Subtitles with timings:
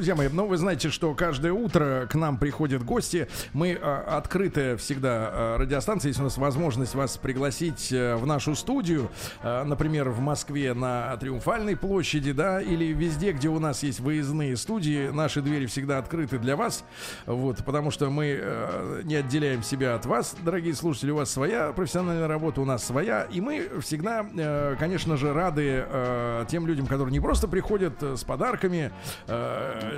[0.00, 3.28] Друзья мои, ну вы знаете, что каждое утро к нам приходят гости.
[3.52, 6.08] Мы э, открытая всегда э, радиостанция.
[6.08, 9.10] Есть у нас возможность вас пригласить э, в нашу студию.
[9.42, 14.56] Э, например, в Москве на Триумфальной площади, да, или везде, где у нас есть выездные
[14.56, 15.10] студии.
[15.10, 16.82] Наши двери всегда открыты для вас.
[17.26, 21.10] Вот, потому что мы э, не отделяем себя от вас, дорогие слушатели.
[21.10, 23.24] У вас своя профессиональная работа, у нас своя.
[23.24, 28.24] И мы всегда, э, конечно же, рады э, тем людям, которые не просто приходят с
[28.24, 28.92] подарками,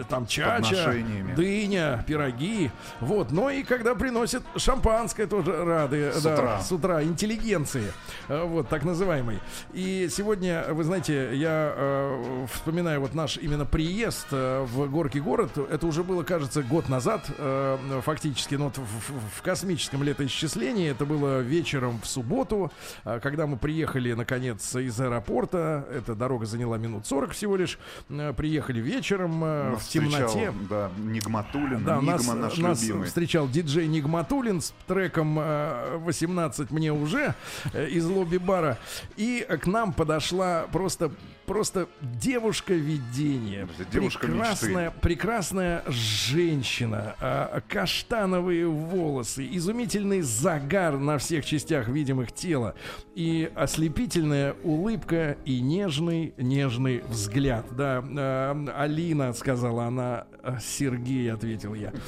[0.09, 0.93] там чача,
[1.37, 2.71] дыня, пироги,
[3.01, 6.61] вот, но и когда приносят шампанское, тоже рады, С да, утра.
[6.61, 7.93] с утра, интеллигенции,
[8.29, 9.39] э, вот, так называемый.
[9.73, 15.51] И сегодня, вы знаете, я э, вспоминаю вот наш именно приезд э, в Горький город,
[15.59, 21.05] это уже было, кажется, год назад, э, фактически, но вот в, в- космическом летоисчислении, это
[21.05, 22.71] было вечером в субботу,
[23.05, 28.33] э, когда мы приехали, наконец, из аэропорта, эта дорога заняла минут 40 всего лишь, э,
[28.37, 30.53] приехали вечером э, в темноте.
[30.69, 33.07] Да, Нигматулин, Да, нас, Нигма наш нас любимый.
[33.09, 37.35] встречал диджей Нигматулин с треком э, 18 мне уже
[37.73, 38.79] э, из лобби-бара.
[39.17, 41.11] И к нам подошла просто
[41.47, 43.69] просто девушка видения.
[43.79, 52.75] Это девушка прекрасная, прекрасная женщина, а, каштановые волосы, изумительный загар на всех частях видимых тела
[53.15, 57.67] и ослепительная улыбка и нежный нежный взгляд.
[57.73, 61.93] Да, э, Алина сказала она, «А, Сергей ответил я.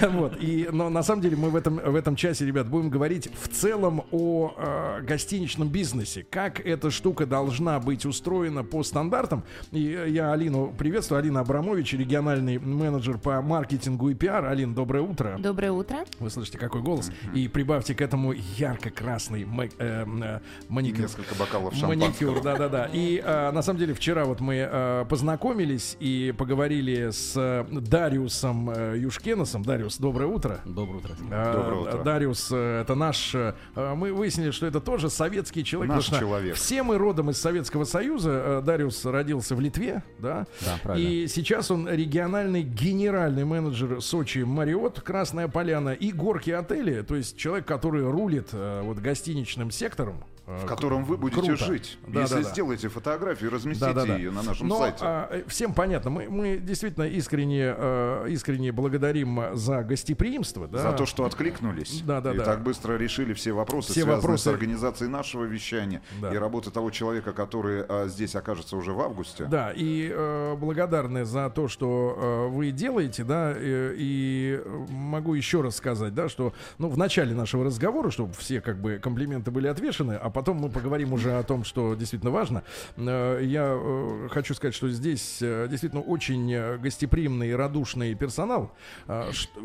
[0.00, 0.40] Вот.
[0.40, 3.48] И, но на самом деле мы в этом, в этом часе, ребят, будем говорить в
[3.48, 6.26] целом о гостиничном бизнесе.
[6.30, 9.42] Как эта штука должна быть устроена по стандартам.
[9.72, 11.18] И я Алину приветствую.
[11.18, 14.44] Алина Абрамович, региональный менеджер по маркетингу и пиар.
[14.46, 15.36] Алин, доброе утро.
[15.38, 15.98] Доброе утро.
[16.18, 17.10] Вы слышите, какой голос.
[17.34, 21.00] И прибавьте к этому ярко-красный ма- э, э, маникюр.
[21.02, 22.06] Несколько бокалов шампанского.
[22.06, 22.88] Маникюр, да-да-да.
[22.92, 28.70] И э, на самом деле вчера вот мы э, познакомились и поговорили с э, Дариусом
[28.70, 29.62] э, Юшкеносом.
[29.62, 30.60] Дариус, доброе утро.
[30.64, 31.12] Доброе утро.
[31.30, 32.02] Э, Доброе утро.
[32.04, 33.34] Дариус, э, это наш...
[33.34, 35.94] э, Мы выяснили, что это тоже советский человек.
[35.94, 36.54] Наш человек.
[36.56, 38.30] Все мы родом из Советского Союза.
[38.30, 40.46] Э, Дариус родился в Литве, да?
[40.60, 41.08] Да, правильно.
[41.08, 47.02] И сейчас он региональный генеральный менеджер Сочи Мариот, Красная Поляна и горки отели.
[47.02, 50.24] То есть человек, который рулит э, вот гостиничным сектором.
[50.46, 51.64] Э, В котором вы будете Круто.
[51.64, 51.98] жить.
[52.06, 52.48] Да, Если да, да.
[52.50, 54.16] сделаете фотографию, разместите Да-да-да.
[54.16, 54.98] ее на нашем Но, сайте.
[55.02, 60.68] а, э, всем понятно, мы, мы действительно искренне, э, искренне благодарим за гостеприимство.
[60.68, 60.78] Да?
[60.78, 62.02] За то, что откликнулись.
[62.02, 62.44] Да, да, и да.
[62.44, 64.44] так быстро решили все вопросы, Все связанные вопросы.
[64.44, 66.32] с организацией нашего вещания Да.
[66.32, 69.44] и работы того человека, который а, здесь окажется уже в августе.
[69.46, 75.34] Да, и э, благодарны за то, что э, вы делаете, да, э, и э, могу
[75.34, 79.50] еще раз сказать, да, что, ну, в начале нашего разговора, чтобы все, как бы, комплименты
[79.50, 82.64] были отвешены, а потом мы поговорим уже о том, что действительно важно,
[82.96, 88.74] э, я э, хочу сказать, что здесь э, действительно очень гостеприимный и радушный персонал,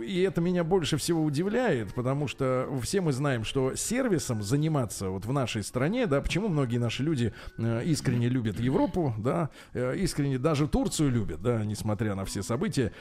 [0.01, 5.25] и это меня больше всего удивляет, потому что все мы знаем, что сервисом заниматься вот
[5.25, 11.09] в нашей стране, да, почему многие наши люди искренне любят Европу, да, искренне даже Турцию
[11.09, 12.91] любят, да, несмотря на все события,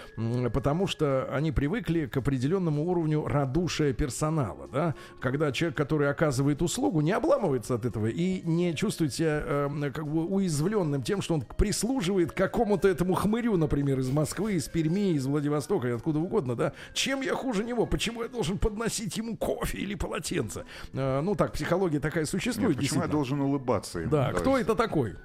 [0.54, 7.02] потому что они привыкли к определенному уровню радушия персонала, да, когда человек, который оказывает услугу,
[7.02, 7.12] не
[7.58, 12.32] обламывается от этого и не чувствует себя э, как бы уязвленным тем, что он прислуживает
[12.32, 17.34] какому-то этому хмырю, например, из Москвы, из Перми, из Владивостока, откуда угодно, да, чем я
[17.34, 22.22] хуже него, почему я должен подносить ему кофе или полотенце, Э, ну так, психология такая
[22.22, 24.10] Нет, существует, почему я должен улыбаться ему?
[24.10, 25.16] Да, То кто это такой?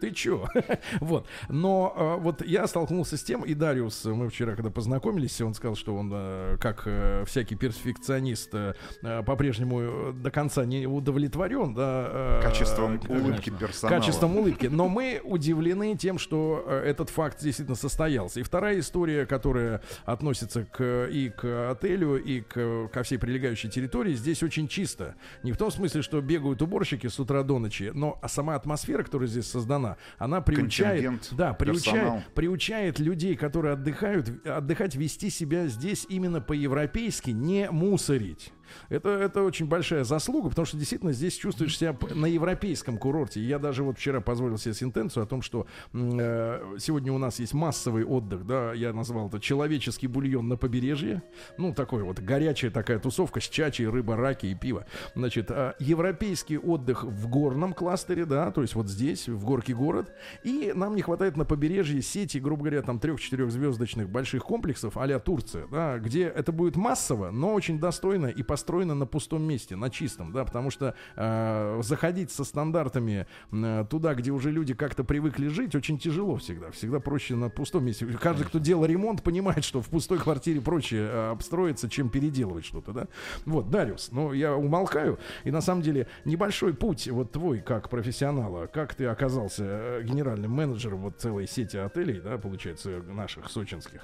[0.00, 0.46] Ты чё?
[1.00, 1.26] вот.
[1.48, 5.76] Но э, вот я столкнулся с тем, и Дариус, мы вчера, когда познакомились, он сказал,
[5.76, 11.74] что он, э, как э, всякий перфекционист, э, э, по-прежнему э, до конца не удовлетворен,
[11.74, 12.08] да.
[12.10, 14.00] э, Качеством э, улыбки персонала.
[14.00, 14.66] Качеством улыбки.
[14.66, 18.40] Но мы удивлены тем, что э, этот факт действительно состоялся.
[18.40, 24.14] И вторая история, которая относится к, и к отелю, и к, ко всей прилегающей территории,
[24.14, 25.14] здесь очень чисто.
[25.42, 29.28] Не в том смысле, что бегают уборщики с утра до ночи, но сама атмосфера, которая
[29.28, 29.87] здесь создана,
[30.18, 32.22] она приучает, да, персонал.
[32.34, 38.52] приучает, приучает людей, которые отдыхают, отдыхать, вести себя здесь именно по-европейски, не мусорить.
[38.88, 43.40] Это, это очень большая заслуга, потому что действительно здесь чувствуешь себя на европейском курорте.
[43.40, 47.54] Я даже вот вчера позволил себе сентенцию о том, что э, сегодня у нас есть
[47.54, 51.22] массовый отдых, да, я назвал это человеческий бульон на побережье.
[51.56, 54.86] Ну, такой вот горячая такая тусовка с чачей, рыба, раки и пиво.
[55.14, 60.12] Значит, а, европейский отдых в горном кластере, да, то есть вот здесь, в горке город.
[60.44, 65.18] И нам не хватает на побережье сети, грубо говоря, там трех-четырех звездочных больших комплексов а
[65.18, 69.88] Турция, да, где это будет массово, но очень достойно и построено на пустом месте, на
[69.88, 75.46] чистом, да, потому что э, заходить со стандартами э, туда, где уже люди как-то привыкли
[75.46, 76.72] жить, очень тяжело всегда.
[76.72, 78.04] Всегда проще на пустом месте.
[78.20, 82.92] Каждый, кто делал ремонт, понимает, что в пустой квартире проще э, обстроиться, чем переделывать что-то,
[82.92, 83.06] да.
[83.46, 88.66] Вот, Дариус, ну, я умолкаю, и на самом деле небольшой путь, вот твой, как профессионала,
[88.66, 94.02] как ты оказался э, генеральным менеджером вот целой сети отелей, да, получается, наших сочинских.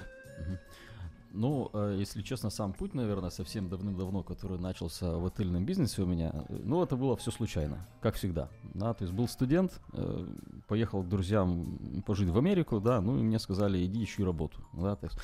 [1.35, 6.05] Ну, э, если честно, сам путь, наверное, совсем давным-давно, который начался в отельном бизнесе у
[6.05, 8.49] меня, э, ну, это было все случайно, как всегда.
[8.73, 10.27] Да, то есть был студент, э,
[10.67, 14.95] поехал к друзьям пожить в Америку, да, ну, и мне сказали, иди ищи работу, да,
[14.95, 15.19] то есть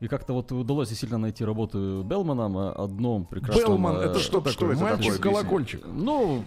[0.00, 3.66] и как-то вот удалось действительно найти работу Белманом, э, одном прекрасном...
[3.66, 4.76] Белман, э, это что что такое?
[4.76, 5.86] Мальчик-колокольчик.
[5.86, 6.44] Ну,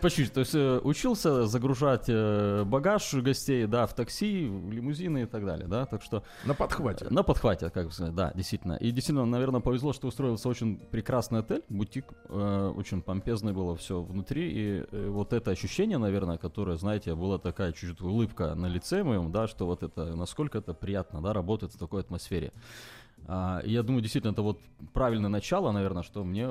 [0.00, 0.26] почти.
[0.26, 5.46] То есть э, учился загружать э, багаж гостей, да, в такси, в лимузины и так
[5.46, 6.22] далее, да, так что...
[6.44, 7.06] На подхвате.
[7.10, 8.74] На подхвате, как бы сказать, да, действительно.
[8.74, 14.02] И действительно, наверное, повезло, что устроился очень прекрасный отель, бутик, э, очень помпезное было все
[14.02, 19.02] внутри, и э, вот это ощущение, наверное, которое, знаете, была такая чуть-чуть улыбка на лице
[19.02, 22.52] моем, да, что вот это, насколько это приятно, да, работать в такой атмосфере.
[23.26, 24.60] А, я думаю, действительно, это вот
[24.92, 26.48] правильное начало, наверное, что мне,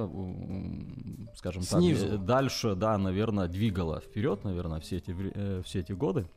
[1.36, 2.06] скажем так, Снизу.
[2.06, 6.27] э, дальше, да, наверное, двигало вперед, наверное, все эти, э, все эти годы.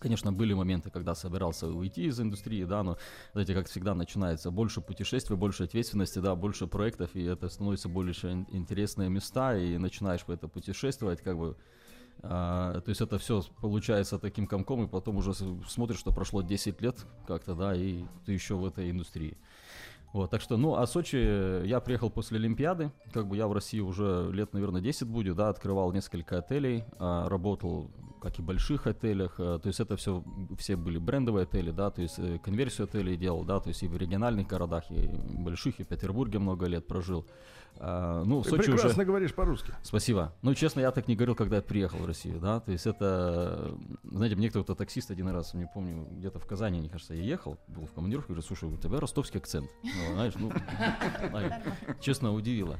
[0.00, 2.98] Конечно, были моменты, когда собирался уйти из индустрии, да, но,
[3.32, 8.28] знаете, как всегда начинается больше путешествий, больше ответственности, да, больше проектов, и это становится больше
[8.28, 11.56] ин- интересные места, и начинаешь по это путешествовать, как бы,
[12.22, 16.80] а, то есть это все получается таким комком, и потом уже смотришь, что прошло 10
[16.80, 19.36] лет как-то, да, и ты еще в этой индустрии.
[20.12, 23.80] Вот, так что, ну, а Сочи, я приехал после Олимпиады, как бы я в России
[23.80, 28.86] уже лет, наверное, 10 будет, да, открывал несколько отелей, а, работал как и в больших
[28.86, 30.22] отелях, э, то есть это все,
[30.58, 33.88] все были брендовые отели, да, то есть э, конверсию отелей делал, да, то есть и
[33.88, 37.26] в региональных городах, и больших, и в Петербурге много лет прожил.
[37.80, 39.04] А, ну, Ты Сочи прекрасно уже...
[39.04, 39.72] говоришь по-русски.
[39.82, 40.32] Спасибо.
[40.42, 43.72] Ну, честно, я так не говорил, когда я приехал в Россию, да, то есть это,
[44.02, 47.56] знаете, мне кто-то таксист один раз, не помню, где-то в Казани, мне кажется, я ехал,
[47.68, 50.52] был в командировке, говорю, слушай, у тебя ростовский акцент, Ну, знаешь, ну,
[52.00, 52.78] честно, удивило.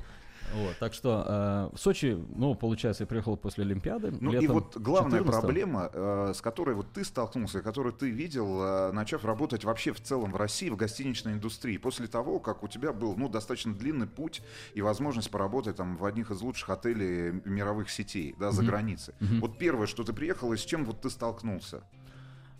[0.55, 4.13] Вот, так что э, в Сочи, ну, получается, я приехал после Олимпиады.
[4.21, 5.31] Ну и вот главная 14-го.
[5.33, 10.01] проблема, э, с которой вот ты столкнулся, которую ты видел, э, начав работать вообще в
[10.01, 14.07] целом в России в гостиничной индустрии, после того, как у тебя был ну, достаточно длинный
[14.07, 14.43] путь
[14.75, 19.15] и возможность поработать там в одних из лучших отелей мировых сетей, да, за границей.
[19.41, 21.83] Вот первое, что ты приехал, и с чем вот ты столкнулся?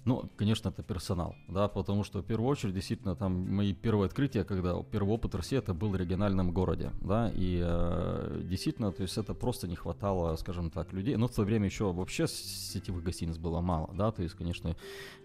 [0.09, 4.43] Ну, конечно, это персонал, да, потому что в первую очередь, действительно, там мои первые открытия,
[4.43, 9.19] когда первый опыт России, это был в региональном городе, да, и э, действительно, то есть
[9.19, 13.37] это просто не хватало, скажем так, людей, но в то время еще вообще сетевых гостиниц
[13.37, 14.75] было мало, да, то есть, конечно,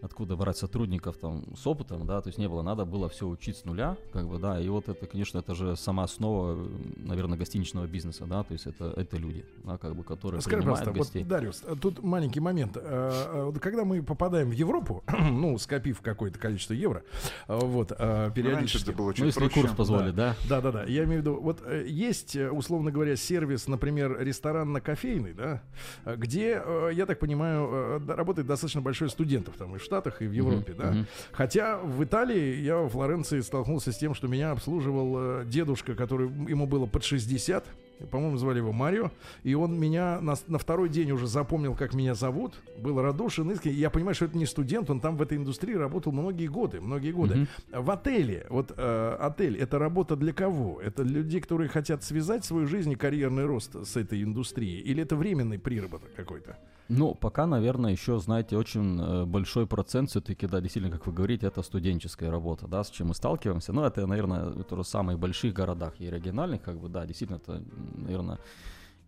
[0.01, 3.55] откуда брать сотрудников там с опытом, да, то есть не было, надо было все учить
[3.55, 7.37] с нуля, как бы, да, и вот это, конечно, это же сама основа, э, наверное,
[7.37, 11.23] гостиничного бизнеса, да, то есть это, это люди, да, как бы, которые Скажи, принимают гостей.
[11.23, 12.75] вот, Дариус, а тут маленький момент.
[12.75, 14.72] А, а, вот Когда мы попадаем в Европу,
[15.19, 17.03] ну, скопив какое-то количество евро,
[17.47, 18.89] а, вот, Раньше периодически...
[18.89, 19.61] это было Ну, чуть если проще.
[19.61, 20.35] курс позволит, да.
[20.47, 20.83] Да, да, да.
[20.83, 25.61] Я имею в виду, вот э, есть, э, условно говоря, сервис, например, ресторанно-кофейный, да,
[26.05, 29.83] э, где, э, я так понимаю, э, да, работает достаточно большое студентов там и в
[29.83, 30.91] Штатах, и в Европе, да.
[30.91, 31.07] мгм.
[31.31, 36.27] Хотя в Италии я во Флоренции столкнулся с тем, что меня обслуживал э, дедушка, который
[36.27, 37.65] ему было под 60.
[38.11, 39.11] По-моему, звали его Марио.
[39.43, 42.53] И он меня на, на второй день уже запомнил, как меня зовут.
[42.77, 43.77] Был радушен, искренен.
[43.77, 46.81] И Я понимаю, что это не студент, он там в этой индустрии работал многие годы,
[46.81, 47.47] многие годы.
[47.71, 50.81] В отеле, вот э, отель, это работа для кого?
[50.81, 54.81] Это людей, которые хотят связать свою жизнь и карьерный рост с этой индустрией?
[54.81, 56.57] Или это временный приработок какой-то?
[56.97, 61.47] Ну, пока, наверное, еще, знаете, очень э, большой процент все-таки, да, действительно, как вы говорите,
[61.47, 63.73] это студенческая работа, да, с чем мы сталкиваемся.
[63.73, 67.63] Ну, это, наверное, в больших городах и региональных, как бы, да, действительно, это,
[67.95, 68.39] наверное,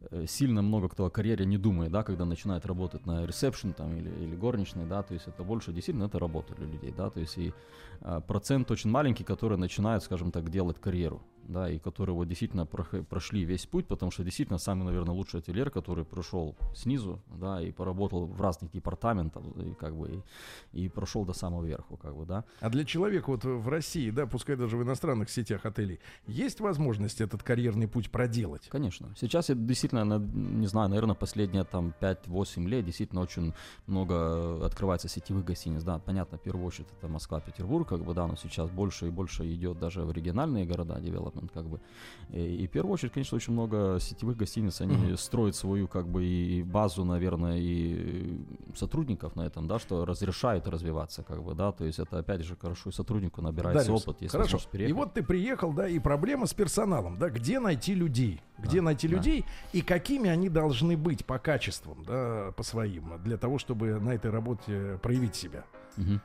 [0.09, 3.95] э, сильно много кто о карьере не думает, да, когда начинает работать на ресепшн там
[3.95, 7.19] или, или горничной, да, то есть это больше действительно это работа для людей, да, то
[7.19, 7.53] есть и
[8.01, 12.65] а, процент очень маленький, который начинает, скажем так, делать карьеру, да, и которые вот действительно
[12.65, 17.71] прошли весь путь, потому что действительно самый, наверное, лучший ательер, который пришел снизу, да, и
[17.71, 20.23] поработал в разных департаментах, и как бы,
[20.73, 22.43] и, и прошел до самого верху, как бы, да.
[22.59, 27.21] А для человека вот в России, да, пускай даже в иностранных сетях отелей, есть возможность
[27.21, 28.67] этот карьерный путь проделать?
[28.69, 29.13] Конечно.
[29.17, 33.53] Сейчас я действительно, не знаю, наверное, последние там 5-8 лет действительно очень
[33.87, 35.83] много открывается сетевых гостиниц.
[35.83, 39.09] Да, понятно, в первую очередь это Москва, Петербург, как бы, да, но сейчас больше и
[39.09, 40.99] больше идет даже в региональные города,
[41.35, 41.79] development, как бы.
[42.29, 45.17] И, и в первую очередь, конечно, очень много сетевых гостиниц, они Мгм.
[45.17, 48.39] строят свою, как бы, и базу, наверное, и
[48.75, 52.55] сотрудников на этом, да, что разрешают развиваться, как бы, да, то есть это, опять же,
[52.55, 54.59] хорошо и сотруднику набирается Дариус, опыт, есть Хорошо.
[54.73, 58.41] И вот ты приехал, да, и проблема с персоналом, да, где найти людей?
[58.57, 59.15] Где Да, найти да.
[59.15, 64.11] людей и какими они должны быть по качествам, да, по своим, для того, чтобы на
[64.11, 65.65] этой работе проявить себя?
[65.97, 66.21] Мгм.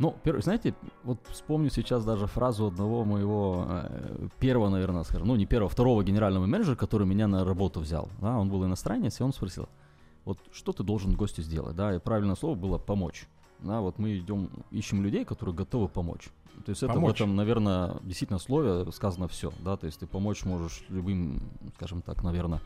[0.00, 5.44] Ну, знаете, вот вспомню сейчас даже фразу одного моего э, первого, наверное, скажем, ну не
[5.44, 8.08] первого, второго генерального менеджера, который меня на работу взял.
[8.18, 9.68] Да, он был иностранец, и он спросил,
[10.24, 13.28] вот что ты должен гостю сделать, да, и правильное слово было помочь.
[13.58, 16.30] Да, вот мы идем, ищем людей, которые готовы помочь.
[16.64, 17.12] То есть это Помочь.
[17.12, 21.42] в этом, наверное, действительно слове сказано все, да, то есть ты помочь можешь любым,
[21.76, 22.60] скажем так, наверное,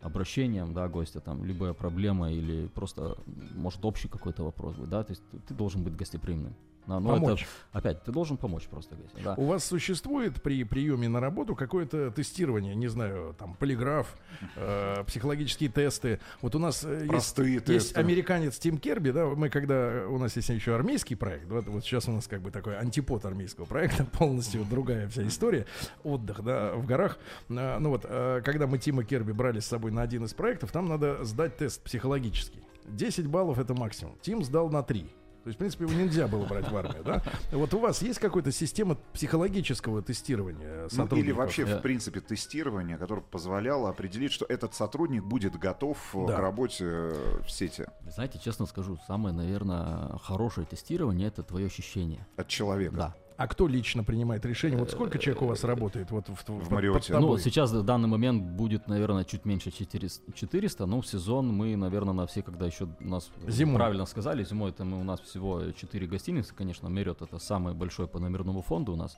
[0.00, 3.16] обращением, да, гостя, там, любая проблема или просто,
[3.54, 6.54] может, общий какой-то вопрос быть, да, то есть ты должен быть гостеприимным.
[6.88, 7.42] Но Помочь.
[7.42, 9.34] это, опять, ты должен помочь просто да.
[9.36, 14.16] У вас существует при приеме на работу какое-то тестирование, не знаю, там полиграф,
[14.56, 16.18] э, психологические тесты.
[16.40, 18.00] Вот у нас э, есть, Простые есть тесты.
[18.00, 22.08] американец Тим Керби, да, мы когда у нас есть еще армейский проект, вот, вот сейчас
[22.08, 25.66] у нас как бы такой антипод армейского проекта, полностью другая вся история,
[26.04, 27.18] отдых, да, в горах.
[27.50, 30.72] А, ну вот, э, когда мы Тима Керби брали с собой на один из проектов,
[30.72, 32.62] там надо сдать тест психологический.
[32.86, 34.16] 10 баллов это максимум.
[34.22, 35.06] Тим сдал на 3.
[35.44, 37.22] То есть, в принципе, его нельзя было брать в армию, да?
[37.52, 41.18] Вот у вас есть какая-то система психологического тестирования Ну, сотрудников?
[41.18, 46.26] или вообще, Я- в принципе, тестирование, которое позволяло определить, что этот сотрудник будет готов э,
[46.26, 46.36] Да.
[46.36, 52.26] к работе э, в сети Знаете, честно скажу, самое, наверное, хорошее тестирование это твое ощущение.
[52.36, 52.96] от человека.
[52.96, 53.14] Да.
[53.38, 54.76] А кто лично принимает решение?
[54.76, 58.42] Вот сколько человек у вас работает вот в, в, под Ну, сейчас в данный момент
[58.42, 62.88] будет, наверное, чуть меньше 400, 400 но в сезон мы, наверное, на все, когда еще
[62.98, 63.76] нас Зимой.
[63.76, 68.08] правильно сказали, зимой это мы, у нас всего 4 гостиницы, конечно, Мерет это самый большой
[68.08, 69.16] по номерному фонду у нас,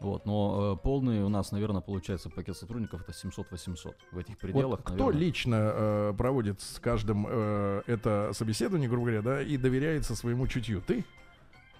[0.00, 4.78] вот, но э, полный у нас, наверное, получается пакет сотрудников это 700-800 в этих пределах.
[4.78, 5.20] Вот кто наверное.
[5.20, 10.80] лично э, проводит с каждым э, это собеседование, грубо говоря, да, и доверяется своему чутью?
[10.80, 11.04] Ты?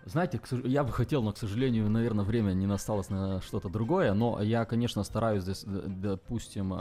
[0.08, 4.14] Знаете, я бы хотел, но, к сожалению, наверное, время не насталось на что-то другое.
[4.14, 6.74] Но я, конечно, стараюсь, здесь, допустим,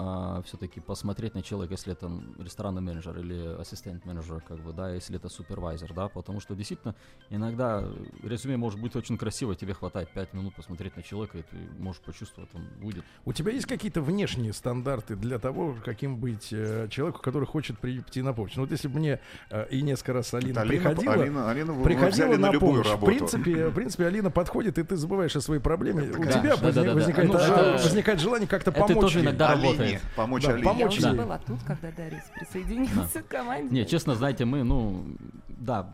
[0.43, 5.17] все-таки посмотреть на человека, если это ресторанный менеджер или ассистент менеджер, как бы, да, если
[5.17, 6.95] это супервайзер, да, потому что действительно
[7.29, 7.83] иногда
[8.23, 12.01] резюме может быть очень красиво, тебе хватает 5 минут посмотреть на человека, и ты можешь
[12.01, 13.03] почувствовать, он будет.
[13.25, 18.21] У тебя есть какие-то внешние стандарты для того, каким быть э, человеку, который хочет прийти
[18.21, 18.55] на помощь?
[18.55, 19.19] Ну вот если бы мне
[19.49, 22.87] э, и несколько раз Алина Алина, приходила, Алина, Алину вы приходила на, на любую помощь.
[22.87, 23.16] Работу.
[23.17, 26.03] Принципе, в принципе, Алина подходит, и ты забываешь о своей проблеме.
[26.03, 26.93] У Да, тебя да, да, возник- да, да.
[26.93, 29.01] возникает, Ну, а, это- возникает желание как-то это помочь.
[29.01, 29.25] тоже ей.
[29.25, 30.01] иногда Алине, работает.
[30.15, 30.63] помочь Да, Алине.
[30.65, 33.73] помочь Я была тут, когда Дарис присоединился к команде.
[33.73, 35.05] Не, честно, знаете, мы, ну,
[35.49, 35.89] да,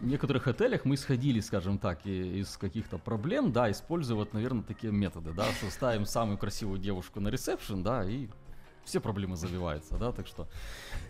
[0.00, 4.62] в некоторых отелях мы сходили, скажем так, и- из каких-то проблем, да, используя вот, наверное,
[4.62, 8.28] такие методы, да, что ставим самую красивую девушку на ресепшн, да, и
[8.84, 10.48] все проблемы забиваются, да, так что...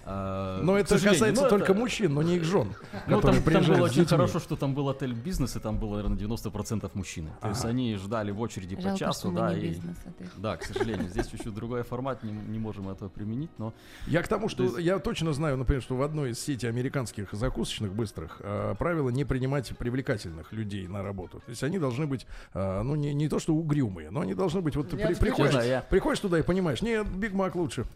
[0.04, 2.74] э, Но это касается ну, это- только мужчин, но не их жен.
[3.06, 6.18] Ну, там, там было очень хорошо, что там был отель бизнес, и там было, наверное,
[6.18, 7.30] 90% мужчины.
[7.40, 9.68] То есть они ждали в очереди по часу, что мы да, не и...
[9.68, 10.28] бизнес отель.
[10.36, 13.72] Да, к сожалению, здесь чуть-чуть другой формат, не, не можем этого применить, но...
[14.06, 16.66] Я к тому, что То есть- я точно знаю, например, что в одной из сети
[16.66, 21.38] американских закусочных быстрых э, правило не принимать привлекательных людей на работу.
[21.40, 24.60] То есть они должны быть, э, ну не, не то что угрюмые, но они должны
[24.60, 27.86] быть вот при- приходишь, я- приходишь туда и понимаешь, нет, Биг Мак лучше,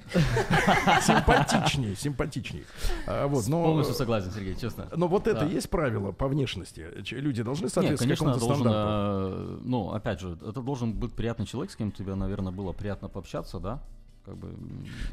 [1.02, 2.64] симпатичнее, симпатичнее.
[3.06, 4.88] А, вот, но, Полностью согласен, Сергей, честно.
[4.94, 6.86] но вот это есть правило по внешности.
[7.12, 9.54] Люди должны Нет, соответствовать конечно, какому-то должен, стандарту.
[9.54, 13.08] э, ну, опять же, это должен быть приятный человек, с кем тебе, наверное, было приятно
[13.08, 13.80] пообщаться, да?
[14.24, 14.54] Как бы,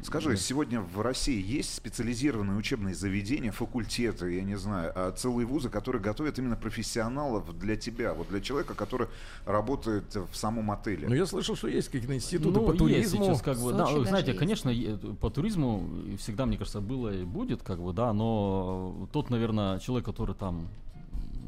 [0.02, 5.68] Скажи, сегодня в России есть специализированные учебные заведения, факультеты, я не знаю, а целые вузы,
[5.68, 9.08] которые готовят именно профессионалов для тебя, вот для человека, который
[9.44, 11.08] работает в самом отеле?
[11.08, 13.24] Но я слышал, что есть какие-то институты ну, по есть туризму.
[13.24, 14.38] сейчас, как бы, да, знаете, есть.
[14.38, 14.72] конечно,
[15.20, 15.86] по туризму
[16.18, 20.68] всегда, мне кажется, было и будет, как бы, да, но тот, наверное, человек, который там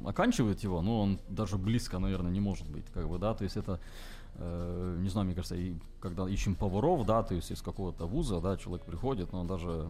[0.04, 3.56] оканчивает его, ну, он даже близко, наверное, не может быть, как бы, да, то есть
[3.56, 3.80] это,
[4.36, 8.40] э, не знаю, мне кажется, и когда ищем поваров, да, то есть из какого-то вуза,
[8.40, 9.88] да, человек приходит, но он даже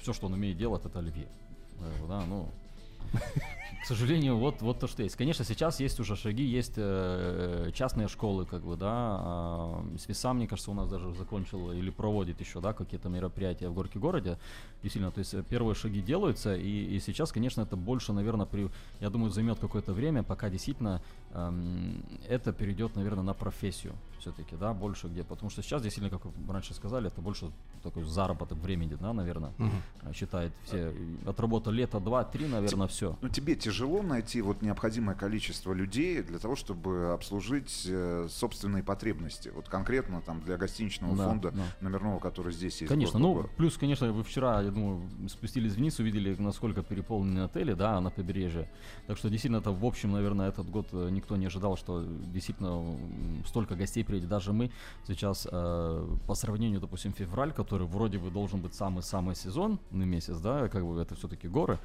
[0.00, 1.28] все, что он умеет делать, это оливье,
[2.08, 2.48] да, ну,
[3.82, 5.14] К сожалению, вот, вот то, что есть.
[5.14, 9.82] Конечно, сейчас есть уже шаги, есть э, частные школы, как бы, да.
[9.94, 13.74] Э, Свиса, мне кажется, у нас даже закончил или проводит еще, да, какие-то мероприятия в
[13.74, 14.38] Горке городе.
[14.82, 18.70] Действительно, то есть э, первые шаги делаются, и, и сейчас, конечно, это больше, наверное, при,
[19.00, 21.02] я думаю, займет какое-то время, пока действительно
[22.28, 26.52] это перейдет, наверное, на профессию все-таки, да, больше где, потому что сейчас действительно, как вы
[26.52, 27.50] раньше сказали, это больше
[27.82, 30.14] такой заработок времени, да, наверное, угу.
[30.14, 30.94] считает все.
[31.26, 33.18] Отработал лето, два, три, наверное, все.
[33.20, 39.50] Ну, тебе тяжело найти вот необходимое количество людей для того, чтобы обслужить э, собственные потребности,
[39.54, 41.62] вот конкретно там для гостиничного да, фонда да.
[41.82, 42.88] номерного, который здесь есть.
[42.88, 48.00] Конечно, ну, плюс, конечно, вы вчера, я думаю, спустились вниз, увидели, насколько переполнены отели, да,
[48.00, 48.70] на побережье.
[49.06, 52.96] Так что действительно, это в общем, наверное, этот год э, никто не ожидал, что действительно
[53.46, 54.28] столько гостей приедет.
[54.28, 54.70] Даже мы
[55.06, 60.68] сейчас э, по сравнению, допустим, февраль, который вроде бы должен быть самый-самый сезонный месяц, да,
[60.68, 61.78] как бы это все-таки горы.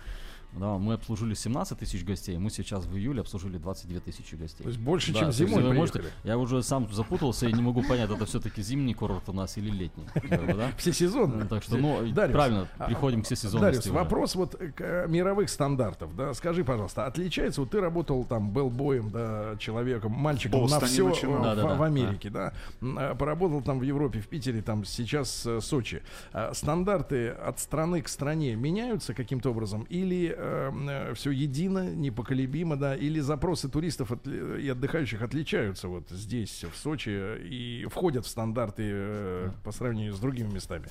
[0.53, 4.63] Да, мы обслужили 17 тысяч гостей, мы сейчас в июле обслужили 22 тысячи гостей.
[4.63, 7.83] То есть больше, да, чем зимой вы можете, Я уже сам запутался и не могу
[7.83, 10.05] понять, это все-таки зимний курорт у нас или летний.
[10.29, 10.71] Да?
[10.77, 11.47] Все сезонные.
[11.47, 13.89] Так что, ну, правильно, а, приходим к все сезонности.
[13.89, 18.51] Дариус, вопрос вот к э, мировых стандартов, да, скажи, пожалуйста, отличается, вот ты работал там
[18.51, 22.53] белбоем, да, человеком, мальчиком на все в, да, да, в Америке, да.
[22.81, 26.01] да, поработал там в Европе, в Питере, там сейчас э, Сочи.
[26.33, 32.95] А стандарты от страны к стране меняются каким-то образом или э, все едино, непоколебимо, да,
[32.95, 38.83] или запросы туристов от, и отдыхающих отличаются вот здесь, в Сочи, и входят в стандарты
[38.85, 40.87] э, по сравнению с другими местами?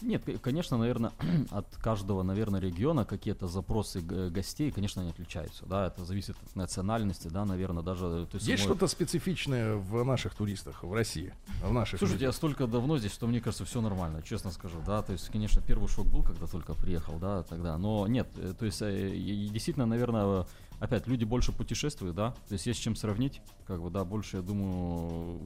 [0.00, 1.12] Нет, конечно, наверное,
[1.50, 7.28] от каждого, наверное, региона какие-то запросы гостей, конечно, они отличаются, да, это зависит от национальности,
[7.28, 8.26] да, наверное, даже...
[8.26, 8.76] То есть, есть самой...
[8.76, 13.26] что-то специфичное в наших туристах в России, в наших Слушайте, я столько давно здесь, что
[13.26, 16.74] мне кажется, все нормально, честно скажу, да, то есть, конечно, первый шок был, когда только
[16.74, 19.10] приехал, да, тогда, но нет, э, то есть, э,
[19.50, 20.46] действительно, наверное,
[20.80, 24.38] опять люди больше путешествуют, да, то есть есть с чем сравнить, как бы, да, больше,
[24.38, 25.40] я думаю,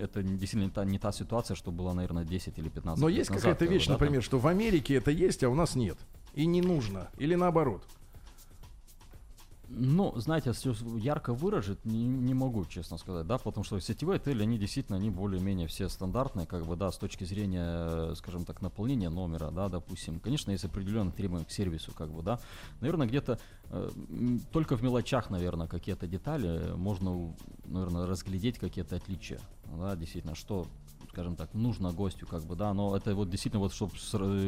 [0.00, 3.18] это действительно не та, не та ситуация, что была, наверное, 10 или 15 Но лет
[3.18, 4.22] есть какая-то вещь, да, например, там...
[4.22, 5.98] что в Америке это есть, а у нас нет,
[6.34, 7.84] и не нужно, или наоборот.
[9.72, 10.52] Ну, знаете,
[10.96, 15.10] ярко выражить не, не могу, честно сказать, да, потому что сетевые отели, они действительно, они
[15.10, 20.18] более-менее все стандартные, как бы, да, с точки зрения, скажем так, наполнения номера, да, допустим.
[20.18, 22.40] Конечно, есть определенные требования к сервису, как бы, да.
[22.80, 23.90] Наверное, где-то э,
[24.50, 27.32] только в мелочах, наверное, какие-то детали можно,
[27.64, 29.40] наверное, разглядеть какие-то отличия,
[29.78, 30.66] да, действительно, что
[31.10, 33.92] скажем так, нужно гостю, как бы, да, но это вот действительно вот, чтобы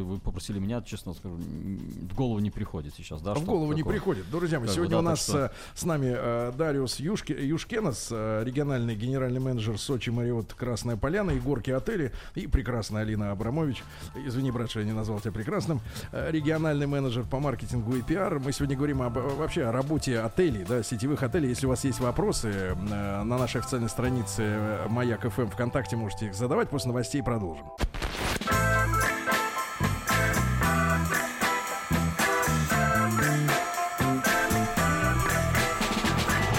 [0.05, 3.35] вы попросили меня, честно скажу, в голову не приходит сейчас, да.
[3.35, 4.31] В голову не приходит.
[4.31, 5.47] Друзья мои, сегодня бы, да, у нас что...
[5.47, 11.33] Э, с нами э, Дариус Юшки, Юшкенос, э, региональный генеральный менеджер Сочи Мариот Красная Поляна
[11.33, 13.83] и горки отели, и прекрасная Алина Абрамович.
[14.15, 15.81] Извини, брат, что я не назвал тебя прекрасным.
[16.13, 18.39] Э, региональный менеджер по маркетингу и пиар.
[18.39, 21.49] Мы сегодня говорим об, вообще о работе отелей, да, сетевых отелей.
[21.49, 22.75] Если у вас есть вопросы, э,
[23.25, 26.69] на нашей официальной странице э, Маяк ФМ ВКонтакте можете их задавать задавать.
[26.69, 27.67] После новостей продолжим.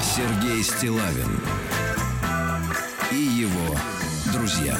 [0.01, 1.39] Сергей Стилавин
[3.12, 3.75] и его
[4.32, 4.75] друзья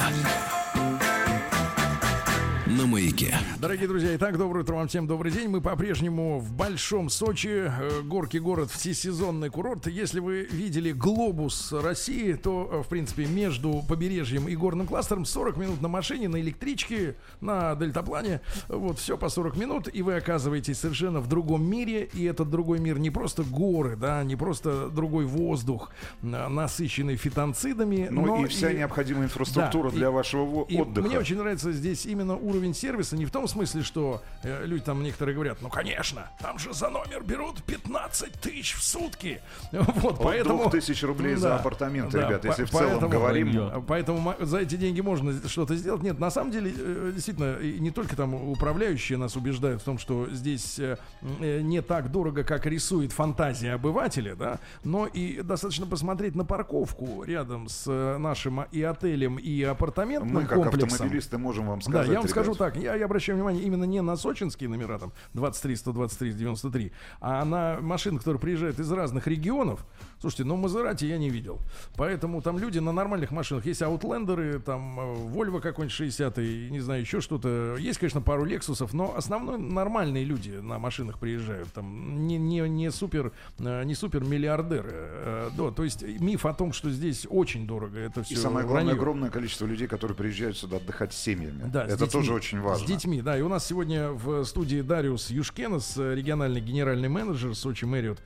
[2.84, 3.34] на маяке.
[3.58, 5.48] Дорогие друзья, итак, доброе утро вам всем, добрый день.
[5.48, 9.86] Мы по-прежнему в Большом Сочи, э, горки город, всесезонный курорт.
[9.86, 15.56] Если вы видели глобус России, то, э, в принципе, между побережьем и горным кластером 40
[15.56, 18.42] минут на машине, на электричке, на дельтаплане.
[18.68, 22.10] Вот, все по 40 минут, и вы оказываетесь совершенно в другом мире.
[22.12, 28.08] И этот другой мир не просто горы, да, не просто другой воздух, насыщенный фитонцидами.
[28.10, 28.76] Ну но и вся и...
[28.76, 31.08] необходимая инфраструктура да, для и, вашего и отдыха.
[31.08, 35.02] Мне очень нравится здесь именно уровень сервиса не в том смысле, что э, люди там
[35.02, 39.40] некоторые говорят, ну конечно, там же за номер берут 15 тысяч в сутки.
[40.04, 40.70] Вот, От поэтому...
[40.70, 43.84] тысяч рублей да, за апартамент, да, ребят, если по- в целом поэтому, говорим.
[43.86, 46.02] Поэтому за эти деньги можно что-то сделать.
[46.02, 50.28] Нет, на самом деле, э, действительно, не только там управляющие нас убеждают в том, что
[50.30, 50.96] здесь э,
[51.40, 57.22] э, не так дорого, как рисует фантазия обывателя, да, но и достаточно посмотреть на парковку
[57.24, 57.86] рядом с
[58.18, 60.88] нашим и отелем, и апартаментным Мы, как комплексом.
[60.92, 64.02] автомобилисты, можем вам сказать, Да, я вам скажу так, я, я обращаю внимание именно не
[64.02, 69.84] на сочинские номера, там, 23, 123, 93, а на машины, которые приезжают из разных регионов.
[70.20, 71.60] Слушайте, ну Мазерати я не видел.
[71.96, 73.66] Поэтому там люди на нормальных машинах.
[73.66, 76.38] Есть аутлендеры, там Volvo какой-нибудь 60
[76.70, 77.76] не знаю, еще что-то.
[77.78, 81.72] Есть, конечно, пару Лексусов, но основной нормальные люди на машинах приезжают.
[81.72, 84.90] Там не, не, не супер, э, не супер миллиардеры.
[84.92, 88.66] Э, да, то есть миф о том, что здесь очень дорого, это все И самое
[88.66, 88.92] главное, вранье.
[88.92, 91.64] огромное количество людей, которые приезжают сюда отдыхать с семьями.
[91.72, 92.84] Да, это тоже очень очень важно.
[92.86, 93.38] С детьми, да.
[93.38, 98.18] И у нас сегодня в студии Дариус Юшкенес, региональный генеральный менеджер Сочи Мэриот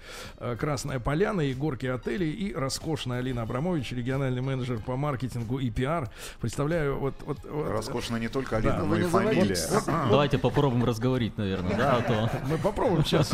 [0.59, 6.11] Красная Поляна и горки отелей, и роскошная Алина Абрамович, региональный менеджер по маркетингу и пиар.
[6.41, 7.15] Представляю, вот...
[7.25, 8.79] вот, вот Роскошная не только Алина, Да.
[8.81, 10.09] но Вы и называете- фамилия.
[10.11, 12.31] Давайте попробуем разговорить, наверное, да, а то...
[12.49, 13.33] Мы попробуем сейчас.